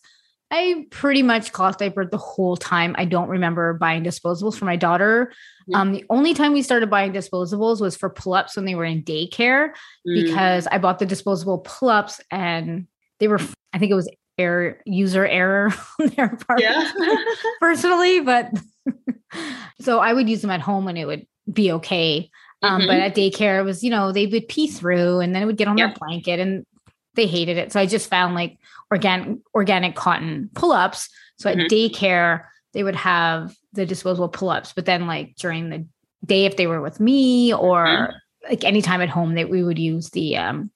I 0.53 0.85
pretty 0.91 1.23
much 1.23 1.53
cloth 1.53 1.79
diapered 1.79 2.11
the 2.11 2.19
whole 2.19 2.57
time. 2.59 2.95
I 2.99 3.07
don't 3.07 3.31
remember 3.31 3.73
buying 3.73 4.05
disposables 4.05 4.57
for 4.57 4.67
my 4.67 4.77
daughter. 4.77 5.33
Um, 5.75 5.93
the 5.93 6.05
only 6.11 6.35
time 6.35 6.53
we 6.53 6.61
started 6.61 6.91
buying 6.91 7.13
disposables 7.13 7.81
was 7.81 7.97
for 7.97 8.11
pull 8.11 8.35
ups 8.35 8.55
when 8.57 8.67
they 8.67 8.75
were 8.75 8.85
in 8.85 9.03
daycare 9.03 9.71
Mm. 10.07 10.15
because 10.25 10.67
I 10.67 10.77
bought 10.79 10.99
the 10.99 11.07
disposable 11.07 11.59
pull 11.61 11.89
ups 11.89 12.21
and 12.31 12.87
they 13.19 13.29
were, 13.29 13.41
I 13.73 13.79
think 13.79 13.91
it 13.91 13.95
was 13.95 14.11
error, 14.37 14.79
user 14.85 15.25
error 15.27 15.73
on 16.01 16.09
their 16.09 16.29
part 16.29 16.61
yeah. 16.61 16.91
personally, 17.61 18.21
but 18.21 18.51
so 19.81 20.01
I 20.01 20.13
would 20.13 20.29
use 20.29 20.43
them 20.43 20.51
at 20.51 20.61
home 20.61 20.87
and 20.89 20.99
it 20.99 21.07
would 21.07 21.27
be 21.51 21.73
okay. 21.73 22.29
Um, 22.63 22.83
But 22.87 22.97
Mhm. 22.99 23.07
at 23.07 23.15
daycare, 23.15 23.59
it 23.61 23.65
was, 23.65 23.83
you 23.83 23.91
know, 23.91 24.13
they 24.13 24.27
would 24.27 24.49
pee 24.49 24.67
through 24.67 25.21
and 25.21 25.35
then 25.35 25.43
it 25.43 25.47
would 25.47 25.57
get 25.57 25.69
on 25.69 25.77
their 25.77 25.95
blanket 25.99 26.41
and 26.41 26.67
they 27.15 27.27
hated 27.27 27.57
it. 27.59 27.73
So 27.73 27.81
I 27.81 27.87
just 27.87 28.09
found 28.11 28.35
like 28.35 28.59
organic 28.93 29.39
organic 29.55 29.95
cotton 29.97 30.51
pull-ups. 30.55 31.09
So 31.39 31.49
at 31.51 31.57
Mhm. 31.57 31.69
daycare, 31.69 32.45
they 32.75 32.83
would 32.83 32.97
have 32.97 33.55
the 33.73 33.87
disposable 33.87 34.29
pull-ups, 34.29 34.75
but 34.75 34.85
then 34.85 35.07
like 35.07 35.35
during 35.37 35.71
the 35.71 35.87
day, 36.25 36.45
if 36.45 36.57
they 36.57 36.67
were 36.67 36.83
with 36.83 37.01
me 37.01 37.53
or 37.55 37.87
Mhm. 37.87 38.51
like 38.51 38.65
anytime 38.65 39.01
at 39.01 39.09
home, 39.09 39.35
that 39.37 39.49
we 39.49 39.65
would 39.65 39.79
use 39.79 40.11
the 40.11 40.37
um 40.37 40.71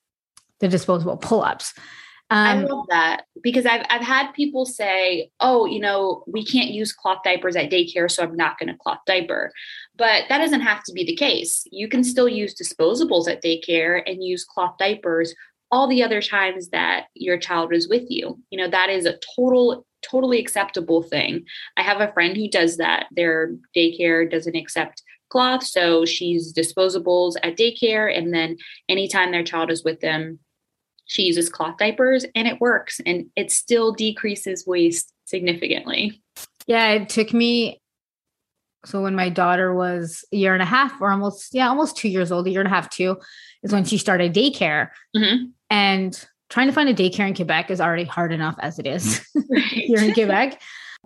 the 0.61 0.69
disposable 0.69 1.19
pull-ups. 1.19 1.75
I 2.29 2.57
Um, 2.57 2.65
love 2.67 2.87
that 2.89 3.27
because 3.41 3.67
I've 3.67 3.85
I've 3.89 4.03
had 4.03 4.33
people 4.33 4.65
say, 4.67 5.31
"Oh, 5.39 5.67
you 5.67 5.79
know, 5.79 6.25
we 6.27 6.45
can't 6.45 6.71
use 6.71 6.93
cloth 6.93 7.21
diapers 7.23 7.55
at 7.55 7.71
daycare, 7.71 8.11
so 8.11 8.25
I'm 8.25 8.35
not 8.35 8.59
going 8.59 8.71
to 8.73 8.79
cloth 8.83 8.99
diaper." 9.07 9.53
But 9.97 10.25
that 10.29 10.39
doesn't 10.39 10.63
have 10.63 10.83
to 10.85 10.93
be 10.93 11.05
the 11.05 11.15
case. 11.15 11.67
You 11.71 11.87
can 11.89 12.03
still 12.03 12.29
use 12.29 12.55
disposables 12.55 13.29
at 13.31 13.45
daycare 13.45 14.03
and 14.07 14.25
use 14.25 14.45
cloth 14.45 14.75
diapers 14.79 15.35
all 15.71 15.89
the 15.89 16.03
other 16.03 16.23
times 16.23 16.69
that 16.69 17.07
your 17.15 17.39
child 17.39 17.73
is 17.75 17.89
with 17.89 18.05
you. 18.09 18.39
You 18.51 18.59
know, 18.59 18.69
that 18.69 18.91
is 18.91 19.07
a 19.07 19.19
total 19.37 19.87
totally 20.03 20.39
acceptable 20.39 21.03
thing. 21.03 21.45
I 21.77 21.83
have 21.83 22.01
a 22.01 22.13
friend 22.13 22.37
who 22.37 22.49
does 22.49 22.77
that. 22.77 23.07
Their 23.11 23.57
daycare 23.77 24.31
doesn't 24.31 24.55
accept 24.55 25.03
cloth, 25.31 25.65
so 25.65 26.05
she's 26.05 26.53
disposables 26.53 27.35
at 27.43 27.57
daycare 27.57 28.17
and 28.17 28.33
then 28.33 28.57
anytime 28.89 29.33
their 29.33 29.43
child 29.43 29.71
is 29.71 29.83
with 29.83 30.01
them, 30.01 30.39
she 31.07 31.23
uses 31.23 31.49
cloth 31.49 31.79
diapers 31.79 32.25
and 32.35 32.47
it 32.47 32.61
works 32.61 33.01
and 33.05 33.27
it 33.35 33.51
still 33.51 33.93
decreases 33.93 34.67
waste 34.67 35.13
significantly. 35.25 36.23
Yeah, 36.67 36.91
it 36.93 37.09
took 37.09 37.33
me. 37.33 37.81
So 38.85 39.03
when 39.03 39.17
my 39.17 39.29
daughter 39.29 39.75
was 39.75 40.25
a 40.33 40.37
year 40.37 40.55
and 40.55 40.63
a 40.63 40.67
half, 40.67 41.01
or 41.01 41.11
almost, 41.11 41.53
yeah, 41.53 41.69
almost 41.69 41.97
two 41.97 42.09
years 42.09 42.31
old, 42.31 42.47
a 42.47 42.51
year 42.51 42.61
and 42.61 42.69
a 42.69 42.71
half, 42.71 42.89
two, 42.89 43.17
is 43.65 43.73
when 43.73 43.85
she 43.85 43.99
started 43.99 44.33
daycare. 44.33 44.91
Mhm. 45.17 45.53
And 45.71 46.19
trying 46.49 46.69
to 46.69 46.73
find 46.73 46.89
a 46.89 46.95
daycare 46.95 47.27
in 47.27 47.35
Quebec 47.35 47.71
is 47.71 47.81
already 47.81 48.05
hard 48.05 48.33
enough 48.33 48.57
as 48.61 48.79
it 48.79 48.87
is 48.87 49.27
here 49.71 50.01
in 50.01 50.15
Quebec. 50.15 50.61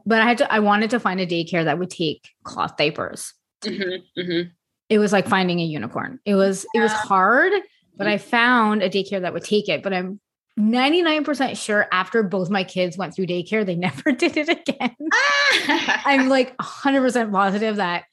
But 0.07 0.23
I 0.23 0.25
had 0.25 0.39
to, 0.39 0.53
I 0.53 0.61
wanted 0.61 0.91
to 0.91 1.01
find 1.01 1.21
a 1.21 1.27
daycare 1.27 1.65
that 1.65 1.79
would 1.79 1.91
take 1.91 2.29
cloth 2.45 2.77
diapers. 2.77 3.35
Mhm, 3.63 4.03
mhm. 4.19 4.51
It 4.89 4.99
was 4.99 5.13
like 5.13 5.29
finding 5.29 5.61
a 5.61 5.65
unicorn. 5.65 6.19
It 6.25 6.35
was, 6.35 6.67
it 6.75 6.81
was 6.81 6.93
hard, 6.93 7.53
but 7.97 8.07
I 8.07 8.19
found 8.19 8.83
a 8.83 8.91
daycare 8.91 9.21
that 9.21 9.33
would 9.33 9.45
take 9.45 9.69
it. 9.69 9.83
But 9.83 9.93
I'm 9.93 10.21
99% 10.59 11.57
sure 11.57 11.87
after 11.93 12.23
both 12.23 12.51
my 12.51 12.65
kids 12.65 12.99
went 12.99 13.15
through 13.15 13.27
daycare, 13.27 13.65
they 13.65 13.75
never 13.77 14.13
did 14.13 14.37
it 14.37 14.49
again. 14.49 14.97
I'm 16.05 16.29
like 16.29 16.57
100% 16.59 17.31
positive 17.31 17.77
that 17.77 18.05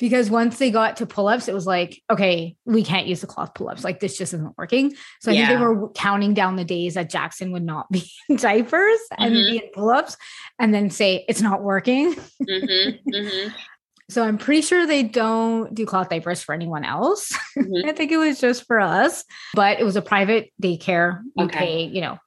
because 0.00 0.28
once 0.30 0.58
they 0.58 0.70
got 0.70 0.96
to 0.96 1.06
pull 1.06 1.28
ups, 1.28 1.46
it 1.48 1.54
was 1.54 1.66
like, 1.66 2.02
okay, 2.10 2.56
we 2.64 2.82
can't 2.82 3.06
use 3.06 3.20
the 3.20 3.26
cloth 3.26 3.54
pull 3.54 3.68
ups. 3.68 3.84
Like 3.84 4.00
this 4.00 4.16
just 4.18 4.32
isn't 4.34 4.56
working. 4.58 4.94
So 5.20 5.30
I 5.30 5.34
think 5.36 5.48
they 5.48 5.56
were 5.56 5.88
counting 5.90 6.34
down 6.34 6.56
the 6.56 6.64
days 6.64 6.94
that 6.94 7.10
Jackson 7.10 7.52
would 7.52 7.62
not 7.64 7.90
be 7.90 8.04
in 8.28 8.36
diapers 8.36 8.98
and 9.16 9.34
Mhm. 9.34 9.46
be 9.46 9.56
in 9.58 9.70
pull 9.72 9.90
ups 9.90 10.16
and 10.58 10.74
then 10.74 10.90
say 10.90 11.24
it's 11.28 11.40
not 11.42 11.62
working. 11.62 12.14
Mhm, 12.48 12.98
mhm, 13.08 13.52
So 14.10 14.22
I'm 14.22 14.36
pretty 14.36 14.60
sure 14.60 14.86
they 14.86 15.02
don't 15.02 15.74
do 15.74 15.86
cloth 15.86 16.10
diapers 16.10 16.42
for 16.42 16.54
anyone 16.54 16.84
else. 16.84 17.32
mhm. 17.56 17.84
I 17.88 17.92
think 17.92 18.12
it 18.12 18.18
was 18.18 18.38
just 18.40 18.66
for 18.66 18.78
us, 18.80 19.24
but 19.54 19.80
it 19.80 19.84
was 19.84 19.96
a 19.96 20.02
private 20.02 20.52
daycare. 20.62 21.20
You 21.36 21.44
Okay. 21.46 21.58
pay, 21.58 21.82
you 21.84 22.00
know, 22.02 22.18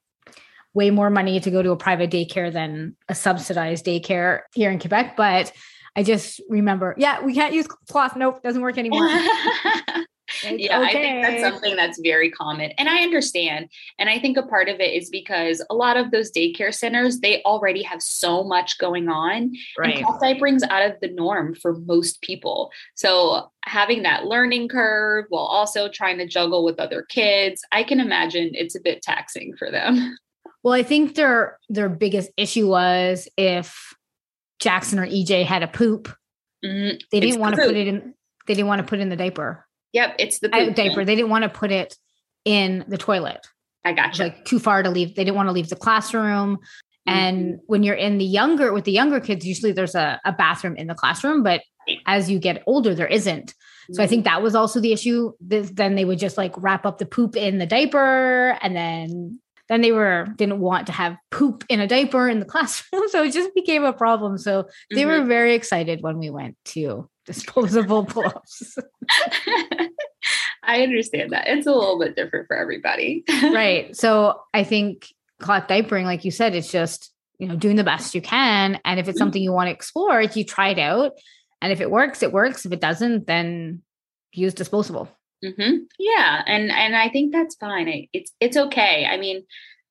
way 0.74 0.90
more 0.90 1.10
money 1.10 1.40
to 1.40 1.52
go 1.52 1.62
to 1.62 1.72
a 1.72 1.78
private 1.78 2.10
daycare 2.12 2.52
than 2.52 2.96
a 3.10 3.14
subsidized 3.16 3.86
daycare 3.86 4.42
here 4.54 4.72
in 4.72 4.80
Quebec. 4.80 5.16
But 5.18 5.52
I 5.98 6.04
just 6.04 6.40
remember, 6.48 6.94
yeah, 6.98 7.24
we 7.24 7.34
can't 7.34 7.54
use 7.54 7.68
cloth. 7.68 8.16
Nope, 8.16 8.44
doesn't 8.44 8.62
work 8.62 8.78
anymore. 8.78 9.10
Like, 10.44 10.60
yeah, 10.60 10.80
I 10.80 10.92
think 10.92 11.24
that's 11.24 11.42
something 11.42 11.76
that's 11.76 12.00
very 12.04 12.30
common. 12.30 12.72
And 12.78 12.88
I 12.88 13.02
understand. 13.02 13.70
And 13.98 14.10
I 14.10 14.20
think 14.20 14.38
a 14.38 14.44
part 14.44 14.70
of 14.70 14.80
it 14.80 14.94
is 14.94 15.10
because 15.10 15.66
a 15.70 15.74
lot 15.74 15.98
of 15.98 16.12
those 16.12 16.32
daycare 16.32 16.74
centers, 16.74 17.20
they 17.20 17.42
already 17.44 17.82
have 17.82 18.02
so 18.02 18.44
much 18.44 18.78
going 18.78 19.10
on. 19.10 19.54
Right. 19.78 19.98
And 19.98 20.06
cloth 20.06 20.22
diapering's 20.22 20.64
out 20.64 20.86
of 20.86 21.00
the 21.02 21.10
norm 21.10 21.56
for 21.56 21.78
most 21.80 22.22
people. 22.22 22.72
So 22.96 23.52
having 23.66 24.04
that 24.04 24.26
learning 24.26 24.68
curve 24.68 25.26
while 25.30 25.46
also 25.46 25.90
trying 25.90 26.18
to 26.20 26.28
juggle 26.28 26.64
with 26.64 26.80
other 26.80 27.04
kids, 27.04 27.64
I 27.72 27.84
can 27.84 28.00
imagine 28.00 28.52
it's 28.54 28.76
a 28.76 28.82
bit 28.82 29.02
taxing 29.02 29.56
for 29.58 29.72
them. 29.72 30.18
Well, 30.64 30.74
I 30.74 30.84
think 30.84 31.16
their 31.16 31.58
their 31.70 31.90
biggest 31.90 32.30
issue 32.36 32.68
was 32.68 33.28
if 33.38 33.94
Jackson 34.60 35.00
or 35.00 35.06
EJ 35.06 35.44
had 35.44 35.64
a 35.64 35.68
poop, 35.68 36.14
Mhm. 36.64 37.00
they 37.12 37.20
didn't 37.20 37.40
want 37.40 37.56
to 37.56 37.62
put 37.62 37.76
it 37.76 37.88
in. 37.88 38.14
They 38.48 38.54
didn't 38.54 38.68
want 38.68 38.80
to 38.80 38.88
put 38.88 39.00
it 39.00 39.02
in 39.02 39.10
the 39.10 39.16
diaper. 39.16 39.66
Yep, 39.94 40.16
it's 40.20 40.40
the 40.40 40.50
poop. 40.50 40.76
diaper. 40.76 41.06
They 41.06 41.16
didn't 41.16 41.30
want 41.30 41.44
to 41.44 41.50
put 41.50 41.72
it 41.72 41.96
in 42.46 42.86
the 42.88 42.98
toilet. 42.98 43.46
I 43.86 43.94
gotcha. 43.94 44.24
like 44.24 44.44
too 44.46 44.60
far 44.60 44.84
to 44.84 44.90
leave. 44.90 45.16
They 45.16 45.24
didn't 45.24 45.38
want 45.38 45.48
to 45.48 45.54
leave 45.54 45.70
the 45.70 45.76
classroom. 45.78 46.58
Mm-hmm. 46.58 47.10
And 47.18 47.60
when 47.68 47.84
you're 47.84 47.96
in 47.96 48.18
the 48.18 48.26
younger 48.26 48.74
with 48.74 48.84
the 48.84 48.92
younger 48.92 49.20
kids, 49.22 49.46
usually 49.46 49.72
there's 49.72 49.96
a, 49.96 50.20
a 50.26 50.34
bathroom 50.34 50.76
in 50.76 50.88
the 50.88 50.96
classroom, 50.96 51.42
but 51.44 51.62
as 52.06 52.30
you 52.30 52.38
get 52.38 52.64
older, 52.68 52.94
there 52.94 53.08
isn't. 53.08 53.54
So 53.94 54.04
I 54.04 54.08
think 54.08 54.26
that 54.26 54.42
was 54.42 54.56
also 54.56 54.82
the 54.82 54.92
issue. 54.92 55.32
This, 55.40 55.70
then 55.72 55.96
they 55.96 56.04
would 56.04 56.20
just 56.20 56.38
like 56.38 56.52
wrap 56.58 56.86
up 56.86 56.98
the 56.98 57.06
poop 57.06 57.38
in 57.38 57.58
the 57.60 57.66
diaper, 57.66 58.58
and 58.62 58.76
then 58.76 59.40
then 59.70 59.82
they 59.82 59.92
were 59.92 60.28
didn't 60.38 60.60
want 60.60 60.88
to 60.88 60.94
have 60.94 61.18
poop 61.32 61.64
in 61.70 61.80
a 61.80 61.88
diaper 61.88 62.28
in 62.30 62.40
the 62.40 62.46
classroom, 62.46 63.08
so 63.10 63.24
it 63.24 63.34
just 63.34 63.54
became 63.56 63.84
a 63.84 63.94
problem. 63.94 64.38
So 64.38 64.68
they 64.94 65.06
were 65.06 65.20
Mhm. 65.22 65.28
very 65.28 65.54
excited 65.56 66.02
when 66.02 66.18
we 66.18 66.30
went 66.30 66.56
to 66.76 67.10
disposable 67.26 68.06
pull-ups. 68.14 68.78
I 70.64 70.82
understand 70.84 71.32
that. 71.32 71.48
It's 71.48 71.68
a 71.68 71.72
little 71.72 72.00
bit 72.00 72.16
different 72.16 72.48
for 72.48 72.56
everybody. 72.58 73.24
right. 73.44 73.96
So 73.96 74.42
I 74.54 74.64
think 74.64 75.08
cloth 75.40 75.68
diapering, 75.68 76.04
like 76.06 76.26
you 76.26 76.32
said, 76.32 76.56
it's 76.56 76.72
just 76.72 77.12
you 77.40 77.48
know 77.48 77.56
doing 77.56 77.76
the 77.76 77.84
best 77.84 78.16
you 78.16 78.22
can, 78.22 78.80
and 78.86 79.00
if 79.00 79.08
it's 79.08 79.18
Mhm. 79.18 79.20
something 79.20 79.42
you 79.42 79.54
want 79.54 79.68
to 79.68 79.74
explore, 79.74 80.22
you 80.22 80.44
try 80.44 80.70
it 80.70 80.80
out, 80.80 81.12
and 81.62 81.72
if 81.72 81.82
it 81.82 81.92
works, 81.92 82.24
it 82.24 82.32
works. 82.32 82.66
If 82.66 82.72
it 82.72 82.82
doesn't, 82.82 83.28
then 83.28 83.82
use 84.34 84.54
disposable. 84.54 85.08
Hmm 85.44 85.78
Yeah, 86.00 86.44
and 86.46 86.72
and 86.72 86.96
I 86.96 87.10
think 87.10 87.32
that's 87.32 87.56
fine. 87.56 87.88
It, 87.88 88.10
it's 88.14 88.32
it's 88.40 88.58
okay. 88.58 89.06
I 89.06 89.18
mean, 89.18 89.44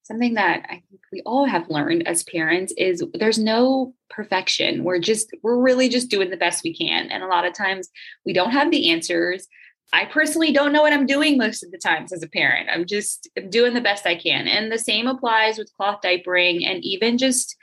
something 0.03 0.35
that 0.35 0.65
I 0.69 0.83
think 0.89 1.01
we 1.13 1.23
all 1.27 1.45
have 1.47 1.69
learned 1.69 2.07
as 2.07 2.23
parents 2.23 2.73
is 2.77 3.03
there's 3.15 3.39
no 3.39 3.95
perfection. 4.09 4.85
We're 4.85 5.01
just, 5.01 5.35
we're 5.43 5.61
really 5.61 5.89
just 5.89 6.09
doing 6.09 6.31
the 6.31 6.37
best 6.37 6.63
we 6.63 6.77
can. 6.77 7.09
And 7.11 7.25
a 7.25 7.27
lot 7.27 7.45
of 7.45 7.55
times 7.55 7.89
we 8.25 8.33
don't 8.33 8.53
have 8.53 8.71
the 8.71 8.91
answers. 8.91 9.49
I 9.93 10.05
personally 10.05 10.53
don't 10.53 10.73
know 10.73 10.83
what 10.83 10.93
I'm 10.93 11.07
doing 11.07 11.39
most 11.39 11.65
of 11.65 11.73
the 11.73 11.79
times 11.79 12.13
as 12.13 12.23
a 12.23 12.29
parent. 12.29 12.69
I'm 12.71 12.87
just 12.87 13.29
doing 13.49 13.75
the 13.75 13.81
best 13.81 14.07
I 14.07 14.15
can. 14.15 14.47
And 14.47 14.71
the 14.71 14.79
same 14.79 15.09
applies 15.09 15.59
with 15.59 15.73
cloth 15.77 16.01
diapering 16.05 16.65
and 16.65 16.85
even 16.85 17.19
just 17.19 17.57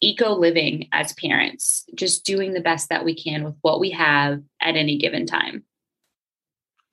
eco 0.00 0.34
living 0.34 0.88
as 0.92 1.12
parents, 1.14 1.84
just 1.94 2.24
doing 2.24 2.52
the 2.54 2.60
best 2.60 2.88
that 2.88 3.04
we 3.04 3.14
can 3.14 3.44
with 3.44 3.54
what 3.60 3.80
we 3.80 3.90
have 3.90 4.42
at 4.60 4.76
any 4.76 4.96
given 4.98 5.26
time. 5.26 5.64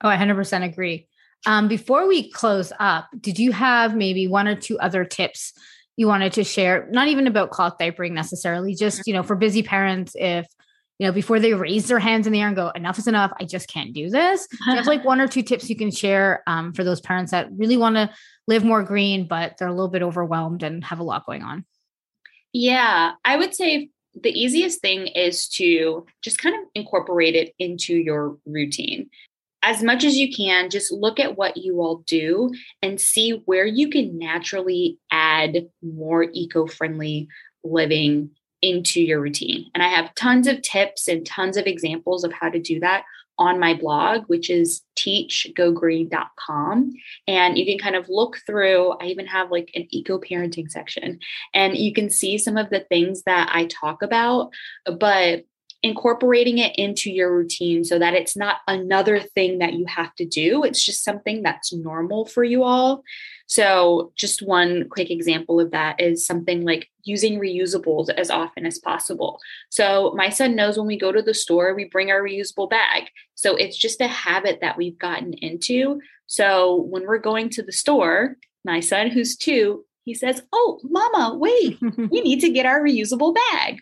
Oh, 0.04 0.08
I 0.08 0.16
100% 0.16 0.64
agree. 0.64 1.08
Um, 1.46 1.66
before 1.66 2.06
we 2.06 2.30
close 2.30 2.72
up, 2.78 3.08
did 3.18 3.38
you 3.38 3.52
have 3.52 3.96
maybe 3.96 4.28
one 4.28 4.46
or 4.46 4.54
two 4.54 4.78
other 4.78 5.04
tips 5.04 5.54
you 5.96 6.06
wanted 6.06 6.34
to 6.34 6.44
share? 6.44 6.86
Not 6.90 7.08
even 7.08 7.26
about 7.26 7.50
cloth 7.50 7.76
diapering 7.80 8.12
necessarily, 8.12 8.74
just, 8.74 9.06
you 9.06 9.14
know, 9.14 9.22
for 9.22 9.34
busy 9.34 9.62
parents, 9.62 10.14
if, 10.14 10.46
you 10.98 11.06
know, 11.06 11.12
before 11.12 11.40
they 11.40 11.54
raise 11.54 11.88
their 11.88 11.98
hands 11.98 12.26
in 12.26 12.34
the 12.34 12.40
air 12.42 12.48
and 12.48 12.56
go, 12.56 12.68
enough 12.70 12.98
is 12.98 13.06
enough, 13.06 13.32
I 13.40 13.44
just 13.44 13.66
can't 13.66 13.94
do 13.94 14.10
this. 14.10 14.46
Do 14.46 14.58
you 14.68 14.76
have 14.76 14.86
like 14.86 15.06
one 15.06 15.22
or 15.22 15.26
two 15.26 15.42
tips 15.42 15.70
you 15.70 15.76
can 15.76 15.90
share 15.90 16.42
um, 16.46 16.74
for 16.74 16.84
those 16.84 17.00
parents 17.00 17.30
that 17.32 17.48
really 17.56 17.78
want 17.78 17.96
to 17.96 18.10
live 18.46 18.62
more 18.62 18.82
green, 18.82 19.26
but 19.26 19.56
they're 19.58 19.68
a 19.68 19.72
little 19.72 19.88
bit 19.88 20.02
overwhelmed 20.02 20.62
and 20.62 20.84
have 20.84 21.00
a 21.00 21.02
lot 21.02 21.24
going 21.24 21.42
on? 21.42 21.64
Yeah, 22.52 23.12
I 23.24 23.36
would 23.36 23.54
say 23.54 23.88
the 24.14 24.30
easiest 24.30 24.80
thing 24.80 25.08
is 25.08 25.48
to 25.48 26.06
just 26.22 26.38
kind 26.38 26.54
of 26.54 26.60
incorporate 26.74 27.34
it 27.34 27.54
into 27.58 27.96
your 27.96 28.36
routine. 28.46 29.08
As 29.66 29.82
much 29.82 30.04
as 30.04 30.16
you 30.16 30.30
can, 30.30 30.68
just 30.68 30.92
look 30.92 31.18
at 31.18 31.38
what 31.38 31.56
you 31.56 31.80
all 31.80 32.04
do 32.06 32.52
and 32.82 33.00
see 33.00 33.42
where 33.46 33.64
you 33.64 33.88
can 33.88 34.18
naturally 34.18 34.98
add 35.10 35.68
more 35.82 36.26
eco 36.34 36.66
friendly 36.66 37.28
living 37.64 38.30
into 38.60 39.00
your 39.00 39.22
routine. 39.22 39.70
And 39.74 39.82
I 39.82 39.88
have 39.88 40.14
tons 40.14 40.46
of 40.46 40.60
tips 40.60 41.08
and 41.08 41.24
tons 41.24 41.56
of 41.56 41.66
examples 41.66 42.24
of 42.24 42.32
how 42.34 42.50
to 42.50 42.60
do 42.60 42.78
that 42.80 43.04
on 43.38 43.58
my 43.58 43.72
blog, 43.74 44.24
which 44.26 44.50
is 44.50 44.82
teachgogreen.com. 44.96 46.92
And 47.26 47.58
you 47.58 47.64
can 47.64 47.78
kind 47.78 47.96
of 47.96 48.08
look 48.08 48.36
through, 48.46 48.92
I 49.00 49.06
even 49.06 49.26
have 49.26 49.50
like 49.50 49.70
an 49.74 49.86
eco 49.90 50.18
parenting 50.20 50.70
section, 50.70 51.18
and 51.54 51.74
you 51.76 51.92
can 51.94 52.10
see 52.10 52.36
some 52.38 52.58
of 52.58 52.68
the 52.70 52.80
things 52.80 53.22
that 53.24 53.50
I 53.52 53.64
talk 53.66 54.02
about, 54.02 54.52
but 54.84 55.46
incorporating 55.84 56.56
it 56.56 56.74
into 56.76 57.10
your 57.10 57.30
routine 57.36 57.84
so 57.84 57.98
that 57.98 58.14
it's 58.14 58.34
not 58.34 58.56
another 58.66 59.20
thing 59.20 59.58
that 59.58 59.74
you 59.74 59.84
have 59.84 60.14
to 60.14 60.24
do. 60.24 60.64
It's 60.64 60.82
just 60.82 61.04
something 61.04 61.42
that's 61.42 61.74
normal 61.74 62.24
for 62.24 62.42
you 62.42 62.64
all. 62.64 63.04
So, 63.46 64.10
just 64.16 64.40
one 64.40 64.88
quick 64.88 65.10
example 65.10 65.60
of 65.60 65.72
that 65.72 66.00
is 66.00 66.24
something 66.24 66.64
like 66.64 66.88
using 67.02 67.38
reusables 67.38 68.08
as 68.08 68.30
often 68.30 68.64
as 68.64 68.78
possible. 68.78 69.38
So, 69.68 70.14
my 70.16 70.30
son 70.30 70.56
knows 70.56 70.78
when 70.78 70.86
we 70.86 70.98
go 70.98 71.12
to 71.12 71.20
the 71.20 71.34
store, 71.34 71.74
we 71.74 71.84
bring 71.84 72.10
our 72.10 72.22
reusable 72.22 72.70
bag. 72.70 73.10
So, 73.34 73.54
it's 73.54 73.76
just 73.76 74.00
a 74.00 74.08
habit 74.08 74.60
that 74.62 74.78
we've 74.78 74.98
gotten 74.98 75.34
into. 75.34 76.00
So, 76.26 76.86
when 76.88 77.06
we're 77.06 77.18
going 77.18 77.50
to 77.50 77.62
the 77.62 77.72
store, 77.72 78.38
my 78.64 78.80
son, 78.80 79.10
who's 79.10 79.36
two, 79.36 79.84
he 80.04 80.14
says, 80.14 80.42
Oh, 80.50 80.80
mama, 80.82 81.36
wait, 81.36 81.78
we 82.10 82.22
need 82.22 82.40
to 82.40 82.48
get 82.50 82.64
our 82.64 82.80
reusable 82.80 83.34
bag. 83.34 83.80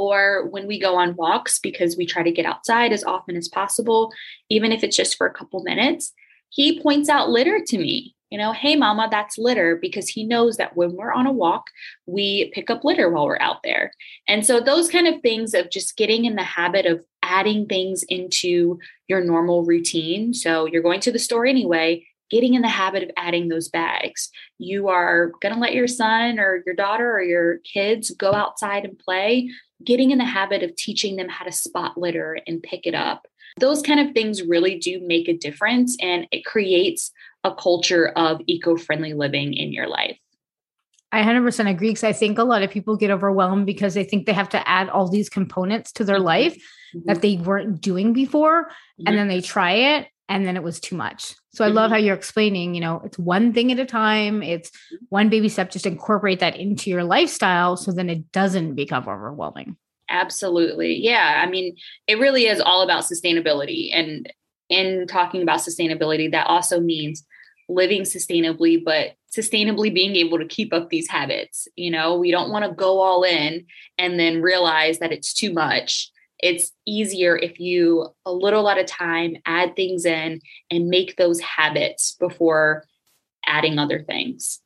Or 0.00 0.46
when 0.48 0.66
we 0.66 0.80
go 0.80 0.96
on 0.96 1.16
walks, 1.16 1.58
because 1.58 1.96
we 1.96 2.06
try 2.06 2.22
to 2.22 2.32
get 2.32 2.46
outside 2.46 2.92
as 2.92 3.04
often 3.04 3.36
as 3.36 3.48
possible, 3.48 4.12
even 4.48 4.72
if 4.72 4.82
it's 4.82 4.96
just 4.96 5.16
for 5.16 5.26
a 5.26 5.34
couple 5.34 5.62
minutes, 5.62 6.12
he 6.48 6.80
points 6.80 7.08
out 7.08 7.28
litter 7.28 7.60
to 7.66 7.78
me 7.78 8.14
you 8.30 8.38
know, 8.38 8.52
hey, 8.52 8.76
mama, 8.76 9.08
that's 9.10 9.38
litter, 9.38 9.76
because 9.76 10.08
he 10.08 10.24
knows 10.24 10.56
that 10.56 10.76
when 10.76 10.92
we're 10.92 11.12
on 11.12 11.26
a 11.26 11.32
walk, 11.32 11.66
we 12.06 12.50
pick 12.54 12.70
up 12.70 12.84
litter 12.84 13.10
while 13.10 13.26
we're 13.26 13.40
out 13.40 13.64
there. 13.64 13.92
And 14.28 14.46
so, 14.46 14.60
those 14.60 14.88
kind 14.88 15.08
of 15.08 15.20
things 15.20 15.52
of 15.52 15.70
just 15.70 15.96
getting 15.96 16.24
in 16.24 16.36
the 16.36 16.44
habit 16.44 16.86
of 16.86 17.04
adding 17.22 17.66
things 17.66 18.04
into 18.04 18.78
your 19.08 19.22
normal 19.22 19.64
routine. 19.64 20.32
So, 20.32 20.66
you're 20.66 20.82
going 20.82 21.00
to 21.00 21.12
the 21.12 21.18
store 21.18 21.44
anyway, 21.44 22.06
getting 22.30 22.54
in 22.54 22.62
the 22.62 22.68
habit 22.68 23.02
of 23.02 23.10
adding 23.16 23.48
those 23.48 23.68
bags. 23.68 24.30
You 24.58 24.88
are 24.88 25.32
going 25.42 25.54
to 25.54 25.60
let 25.60 25.74
your 25.74 25.88
son 25.88 26.38
or 26.38 26.62
your 26.64 26.76
daughter 26.76 27.10
or 27.10 27.22
your 27.22 27.58
kids 27.58 28.12
go 28.12 28.32
outside 28.32 28.84
and 28.84 28.96
play, 28.96 29.50
getting 29.84 30.10
in 30.10 30.18
the 30.18 30.24
habit 30.24 30.62
of 30.62 30.76
teaching 30.76 31.16
them 31.16 31.28
how 31.28 31.44
to 31.44 31.52
spot 31.52 31.96
litter 31.96 32.38
and 32.46 32.62
pick 32.62 32.86
it 32.86 32.94
up. 32.94 33.26
Those 33.58 33.82
kind 33.82 34.00
of 34.00 34.14
things 34.14 34.42
really 34.42 34.78
do 34.78 35.00
make 35.04 35.28
a 35.28 35.36
difference 35.36 35.96
and 36.00 36.26
it 36.30 36.44
creates 36.44 37.12
a 37.44 37.54
culture 37.54 38.08
of 38.08 38.40
eco 38.46 38.76
friendly 38.76 39.12
living 39.12 39.54
in 39.54 39.72
your 39.72 39.88
life. 39.88 40.18
I 41.12 41.22
100% 41.22 41.68
agree 41.68 41.88
because 41.90 42.04
I 42.04 42.12
think 42.12 42.38
a 42.38 42.44
lot 42.44 42.62
of 42.62 42.70
people 42.70 42.96
get 42.96 43.10
overwhelmed 43.10 43.66
because 43.66 43.94
they 43.94 44.04
think 44.04 44.26
they 44.26 44.32
have 44.32 44.48
to 44.50 44.68
add 44.68 44.88
all 44.88 45.08
these 45.08 45.28
components 45.28 45.90
to 45.92 46.04
their 46.04 46.16
mm-hmm. 46.16 46.24
life 46.26 46.54
mm-hmm. 46.94 47.00
that 47.06 47.20
they 47.20 47.36
weren't 47.36 47.80
doing 47.80 48.12
before. 48.12 48.64
Mm-hmm. 48.64 49.04
And 49.08 49.18
then 49.18 49.28
they 49.28 49.40
try 49.40 49.72
it 49.72 50.06
and 50.30 50.46
then 50.46 50.56
it 50.56 50.62
was 50.62 50.78
too 50.78 50.96
much. 50.96 51.34
So 51.52 51.64
I 51.64 51.68
mm-hmm. 51.68 51.76
love 51.76 51.90
how 51.90 51.96
you're 51.96 52.14
explaining, 52.14 52.74
you 52.76 52.80
know, 52.80 53.02
it's 53.04 53.18
one 53.18 53.52
thing 53.52 53.72
at 53.72 53.80
a 53.80 53.84
time, 53.84 54.42
it's 54.44 54.70
one 55.08 55.28
baby 55.28 55.48
step, 55.48 55.72
just 55.72 55.86
incorporate 55.86 56.38
that 56.38 56.56
into 56.56 56.88
your 56.88 57.02
lifestyle 57.02 57.76
so 57.76 57.90
then 57.90 58.08
it 58.08 58.30
doesn't 58.30 58.76
become 58.76 59.08
overwhelming. 59.08 59.76
Absolutely. 60.08 60.94
Yeah. 60.96 61.42
I 61.44 61.50
mean, 61.50 61.76
it 62.06 62.20
really 62.20 62.46
is 62.46 62.60
all 62.60 62.82
about 62.82 63.04
sustainability. 63.04 63.90
And 63.92 64.32
in 64.68 65.08
talking 65.08 65.42
about 65.42 65.60
sustainability, 65.60 66.30
that 66.30 66.46
also 66.46 66.80
means 66.80 67.26
living 67.68 68.02
sustainably, 68.02 68.82
but 68.82 69.14
sustainably 69.36 69.92
being 69.92 70.14
able 70.14 70.38
to 70.38 70.46
keep 70.46 70.72
up 70.72 70.90
these 70.90 71.08
habits. 71.08 71.66
You 71.74 71.90
know, 71.90 72.16
we 72.16 72.30
don't 72.30 72.50
want 72.50 72.64
to 72.64 72.72
go 72.72 73.00
all 73.00 73.24
in 73.24 73.66
and 73.98 74.18
then 74.18 74.42
realize 74.42 75.00
that 75.00 75.12
it's 75.12 75.34
too 75.34 75.52
much. 75.52 76.10
It's 76.42 76.72
easier 76.86 77.36
if 77.36 77.60
you, 77.60 78.08
a 78.24 78.32
little 78.32 78.68
at 78.68 78.78
a 78.78 78.84
time, 78.84 79.36
add 79.46 79.76
things 79.76 80.04
in 80.04 80.40
and 80.70 80.88
make 80.88 81.16
those 81.16 81.40
habits 81.40 82.16
before 82.18 82.84
adding 83.46 83.78
other 83.78 84.02
things. 84.02 84.60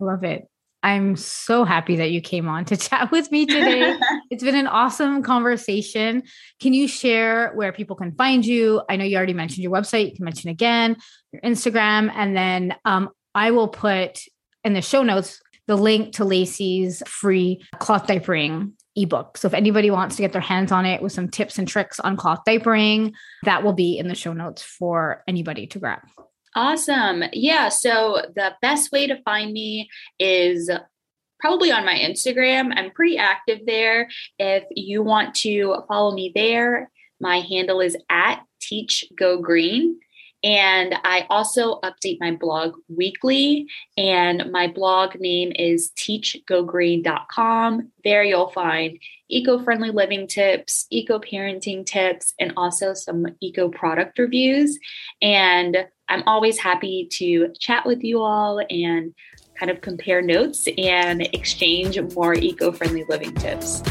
I 0.00 0.04
love 0.04 0.24
it. 0.24 0.48
I'm 0.84 1.14
so 1.14 1.64
happy 1.64 1.96
that 1.96 2.10
you 2.10 2.20
came 2.20 2.48
on 2.48 2.64
to 2.66 2.76
chat 2.88 3.10
with 3.12 3.30
me 3.30 3.46
today. 3.46 3.96
it's 4.30 4.42
been 4.42 4.56
an 4.56 4.66
awesome 4.66 5.22
conversation. 5.22 6.24
Can 6.60 6.74
you 6.74 6.88
share 6.88 7.52
where 7.54 7.72
people 7.72 7.96
can 7.96 8.12
find 8.12 8.44
you? 8.44 8.82
I 8.88 8.96
know 8.96 9.04
you 9.04 9.16
already 9.16 9.34
mentioned 9.34 9.62
your 9.62 9.72
website. 9.72 10.10
You 10.10 10.16
can 10.16 10.24
mention 10.24 10.50
again 10.50 10.96
your 11.32 11.42
Instagram, 11.42 12.10
and 12.14 12.36
then 12.36 12.74
um, 12.84 13.10
I 13.34 13.52
will 13.52 13.68
put 13.68 14.20
in 14.64 14.72
the 14.72 14.82
show 14.82 15.02
notes 15.02 15.40
the 15.68 15.76
link 15.76 16.14
to 16.14 16.24
Lacie's 16.24 17.02
free 17.06 17.64
cloth 17.78 18.06
diapering 18.06 18.72
ebook. 18.96 19.38
So 19.38 19.48
if 19.48 19.54
anybody 19.54 19.90
wants 19.90 20.16
to 20.16 20.22
get 20.22 20.32
their 20.32 20.40
hands 20.40 20.72
on 20.72 20.84
it 20.84 21.02
with 21.02 21.12
some 21.12 21.28
tips 21.28 21.58
and 21.58 21.66
tricks 21.66 21.98
on 22.00 22.16
cloth 22.16 22.40
diapering, 22.46 23.12
that 23.44 23.62
will 23.62 23.72
be 23.72 23.98
in 23.98 24.08
the 24.08 24.14
show 24.14 24.32
notes 24.32 24.62
for 24.62 25.22
anybody 25.26 25.66
to 25.68 25.78
grab. 25.78 26.00
Awesome. 26.54 27.24
Yeah. 27.32 27.70
So 27.70 28.22
the 28.34 28.54
best 28.60 28.92
way 28.92 29.06
to 29.06 29.22
find 29.22 29.52
me 29.52 29.88
is 30.18 30.70
probably 31.40 31.72
on 31.72 31.84
my 31.84 31.94
Instagram. 31.94 32.72
I'm 32.76 32.90
pretty 32.90 33.16
active 33.16 33.60
there. 33.66 34.08
If 34.38 34.64
you 34.70 35.02
want 35.02 35.34
to 35.36 35.82
follow 35.88 36.14
me 36.14 36.30
there, 36.34 36.90
my 37.20 37.40
handle 37.40 37.80
is 37.80 37.96
at 38.10 38.42
Teach 38.60 39.04
Go 39.18 39.40
Green. 39.40 39.98
And 40.44 40.94
I 41.04 41.26
also 41.30 41.80
update 41.80 42.18
my 42.20 42.32
blog 42.32 42.74
weekly. 42.88 43.66
And 43.96 44.50
my 44.50 44.66
blog 44.66 45.14
name 45.16 45.52
is 45.54 45.92
teachgogreen.com. 45.96 47.90
There 48.04 48.24
you'll 48.24 48.50
find 48.50 48.98
eco 49.28 49.62
friendly 49.62 49.90
living 49.90 50.26
tips, 50.26 50.86
eco 50.90 51.18
parenting 51.18 51.86
tips, 51.86 52.34
and 52.38 52.52
also 52.56 52.92
some 52.92 53.26
eco 53.40 53.68
product 53.68 54.18
reviews. 54.18 54.78
And 55.20 55.86
I'm 56.08 56.22
always 56.26 56.58
happy 56.58 57.08
to 57.12 57.52
chat 57.58 57.86
with 57.86 58.04
you 58.04 58.20
all 58.20 58.60
and 58.68 59.14
kind 59.58 59.70
of 59.70 59.80
compare 59.80 60.20
notes 60.20 60.66
and 60.76 61.22
exchange 61.32 61.98
more 62.14 62.34
eco 62.34 62.72
friendly 62.72 63.04
living 63.08 63.34
tips. 63.34 63.82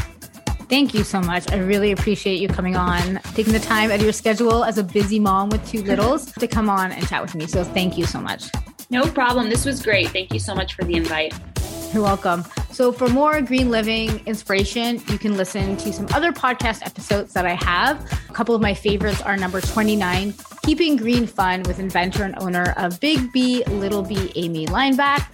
Thank 0.72 0.94
you 0.94 1.04
so 1.04 1.20
much. 1.20 1.52
I 1.52 1.58
really 1.58 1.92
appreciate 1.92 2.40
you 2.40 2.48
coming 2.48 2.76
on, 2.76 3.20
taking 3.34 3.52
the 3.52 3.60
time 3.60 3.90
out 3.90 3.96
of 3.96 4.02
your 4.02 4.12
schedule 4.14 4.64
as 4.64 4.78
a 4.78 4.82
busy 4.82 5.20
mom 5.20 5.50
with 5.50 5.68
two 5.68 5.82
littles 5.82 6.32
to 6.32 6.48
come 6.48 6.70
on 6.70 6.92
and 6.92 7.06
chat 7.08 7.20
with 7.20 7.34
me. 7.34 7.46
So 7.46 7.62
thank 7.62 7.98
you 7.98 8.06
so 8.06 8.18
much. 8.18 8.50
No 8.88 9.02
problem. 9.02 9.50
This 9.50 9.66
was 9.66 9.82
great. 9.82 10.08
Thank 10.08 10.32
you 10.32 10.40
so 10.40 10.54
much 10.54 10.72
for 10.72 10.84
the 10.84 10.94
invite. 10.94 11.34
You're 11.92 12.02
welcome. 12.02 12.46
So, 12.70 12.90
for 12.90 13.06
more 13.08 13.42
green 13.42 13.70
living 13.70 14.22
inspiration, 14.24 15.02
you 15.08 15.18
can 15.18 15.36
listen 15.36 15.76
to 15.76 15.92
some 15.92 16.06
other 16.14 16.32
podcast 16.32 16.86
episodes 16.86 17.34
that 17.34 17.44
I 17.44 17.52
have. 17.52 18.10
A 18.30 18.32
couple 18.32 18.54
of 18.54 18.62
my 18.62 18.72
favorites 18.72 19.20
are 19.20 19.36
number 19.36 19.60
29, 19.60 20.32
Keeping 20.64 20.96
Green 20.96 21.26
Fun 21.26 21.64
with 21.64 21.80
inventor 21.80 22.24
and 22.24 22.34
owner 22.38 22.72
of 22.78 22.98
Big 22.98 23.30
B, 23.30 23.62
Little 23.64 24.02
B, 24.02 24.32
Amy 24.36 24.64
Lineback. 24.68 25.26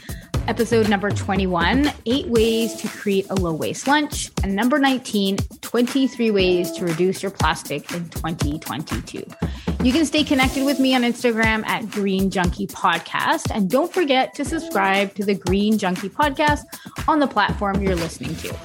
Episode 0.49 0.89
number 0.89 1.11
21, 1.11 1.93
Eight 2.07 2.27
Ways 2.29 2.75
to 2.77 2.89
Create 2.89 3.27
a 3.29 3.35
Low 3.35 3.53
Waste 3.53 3.87
Lunch. 3.87 4.31
And 4.43 4.57
number 4.57 4.79
19, 4.79 5.37
23 5.61 6.31
Ways 6.31 6.73
to 6.73 6.87
Reduce 6.87 7.23
Your 7.23 7.31
Plastic 7.31 7.93
in 7.93 8.09
2022. 8.09 9.25
You 9.85 9.93
can 9.93 10.07
stay 10.07 10.25
connected 10.25 10.65
with 10.65 10.81
me 10.81 10.95
on 10.95 11.03
Instagram 11.03 11.67
at 11.67 11.91
Green 11.91 12.31
Junkie 12.31 12.67
Podcast. 12.67 13.55
And 13.55 13.69
don't 13.69 13.93
forget 13.93 14.33
to 14.37 14.45
subscribe 14.47 15.15
to 15.17 15.25
the 15.27 15.35
Green 15.35 15.77
Junkie 15.77 16.09
Podcast 16.09 16.63
on 17.07 17.19
the 17.19 17.27
platform 17.27 17.83
you're 17.83 17.95
listening 17.95 18.35
to. 18.37 18.57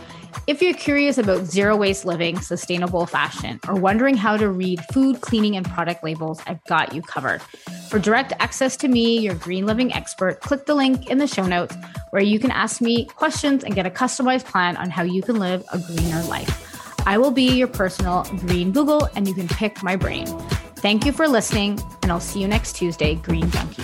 If 0.46 0.62
you're 0.62 0.74
curious 0.74 1.18
about 1.18 1.46
zero 1.46 1.78
waste 1.78 2.04
living, 2.04 2.42
sustainable 2.42 3.06
fashion, 3.06 3.62
or 3.66 3.76
wondering 3.76 4.18
how 4.18 4.36
to 4.36 4.50
read 4.50 4.82
food, 4.92 5.22
cleaning, 5.22 5.56
and 5.56 5.66
product 5.66 6.04
labels, 6.04 6.42
I've 6.46 6.62
got 6.66 6.94
you 6.94 7.02
covered. 7.02 7.42
For 7.90 7.98
direct 7.98 8.34
access 8.40 8.76
to 8.78 8.90
me, 8.90 9.20
your 9.20 9.36
green 9.36 9.66
living 9.66 9.94
expert, 9.94 10.42
click 10.42 10.66
the 10.66 10.76
link 10.76 11.10
in 11.10 11.18
the 11.18 11.28
show 11.28 11.46
notes 11.46 11.78
where 12.10 12.22
you 12.22 12.40
can 12.40 12.52
ask 12.52 12.82
me 12.82 13.06
questions 13.06 13.64
and 13.64 13.74
get 13.74 13.86
a 13.86 13.90
customized 13.90 14.44
plan 14.44 14.76
on 14.76 14.90
how 14.90 15.04
you 15.04 15.22
can 15.22 15.40
live 15.40 15.64
a 15.72 15.80
greener 15.80 16.22
life. 16.24 17.08
I 17.08 17.18
will 17.18 17.32
be 17.32 17.48
your 17.48 17.70
personal 17.70 18.24
green 18.40 18.74
Google 18.74 19.08
and 19.16 19.30
you 19.30 19.34
can 19.34 19.48
pick 19.48 19.82
my 19.82 19.96
brain. 19.96 20.28
Thank 20.76 21.06
you 21.06 21.14
for 21.14 21.30
listening, 21.30 21.80
and 22.02 22.12
I'll 22.12 22.20
see 22.20 22.42
you 22.42 22.50
next 22.50 22.76
Tuesday, 22.76 23.16
Green 23.16 23.50
Junkie. 23.50 23.84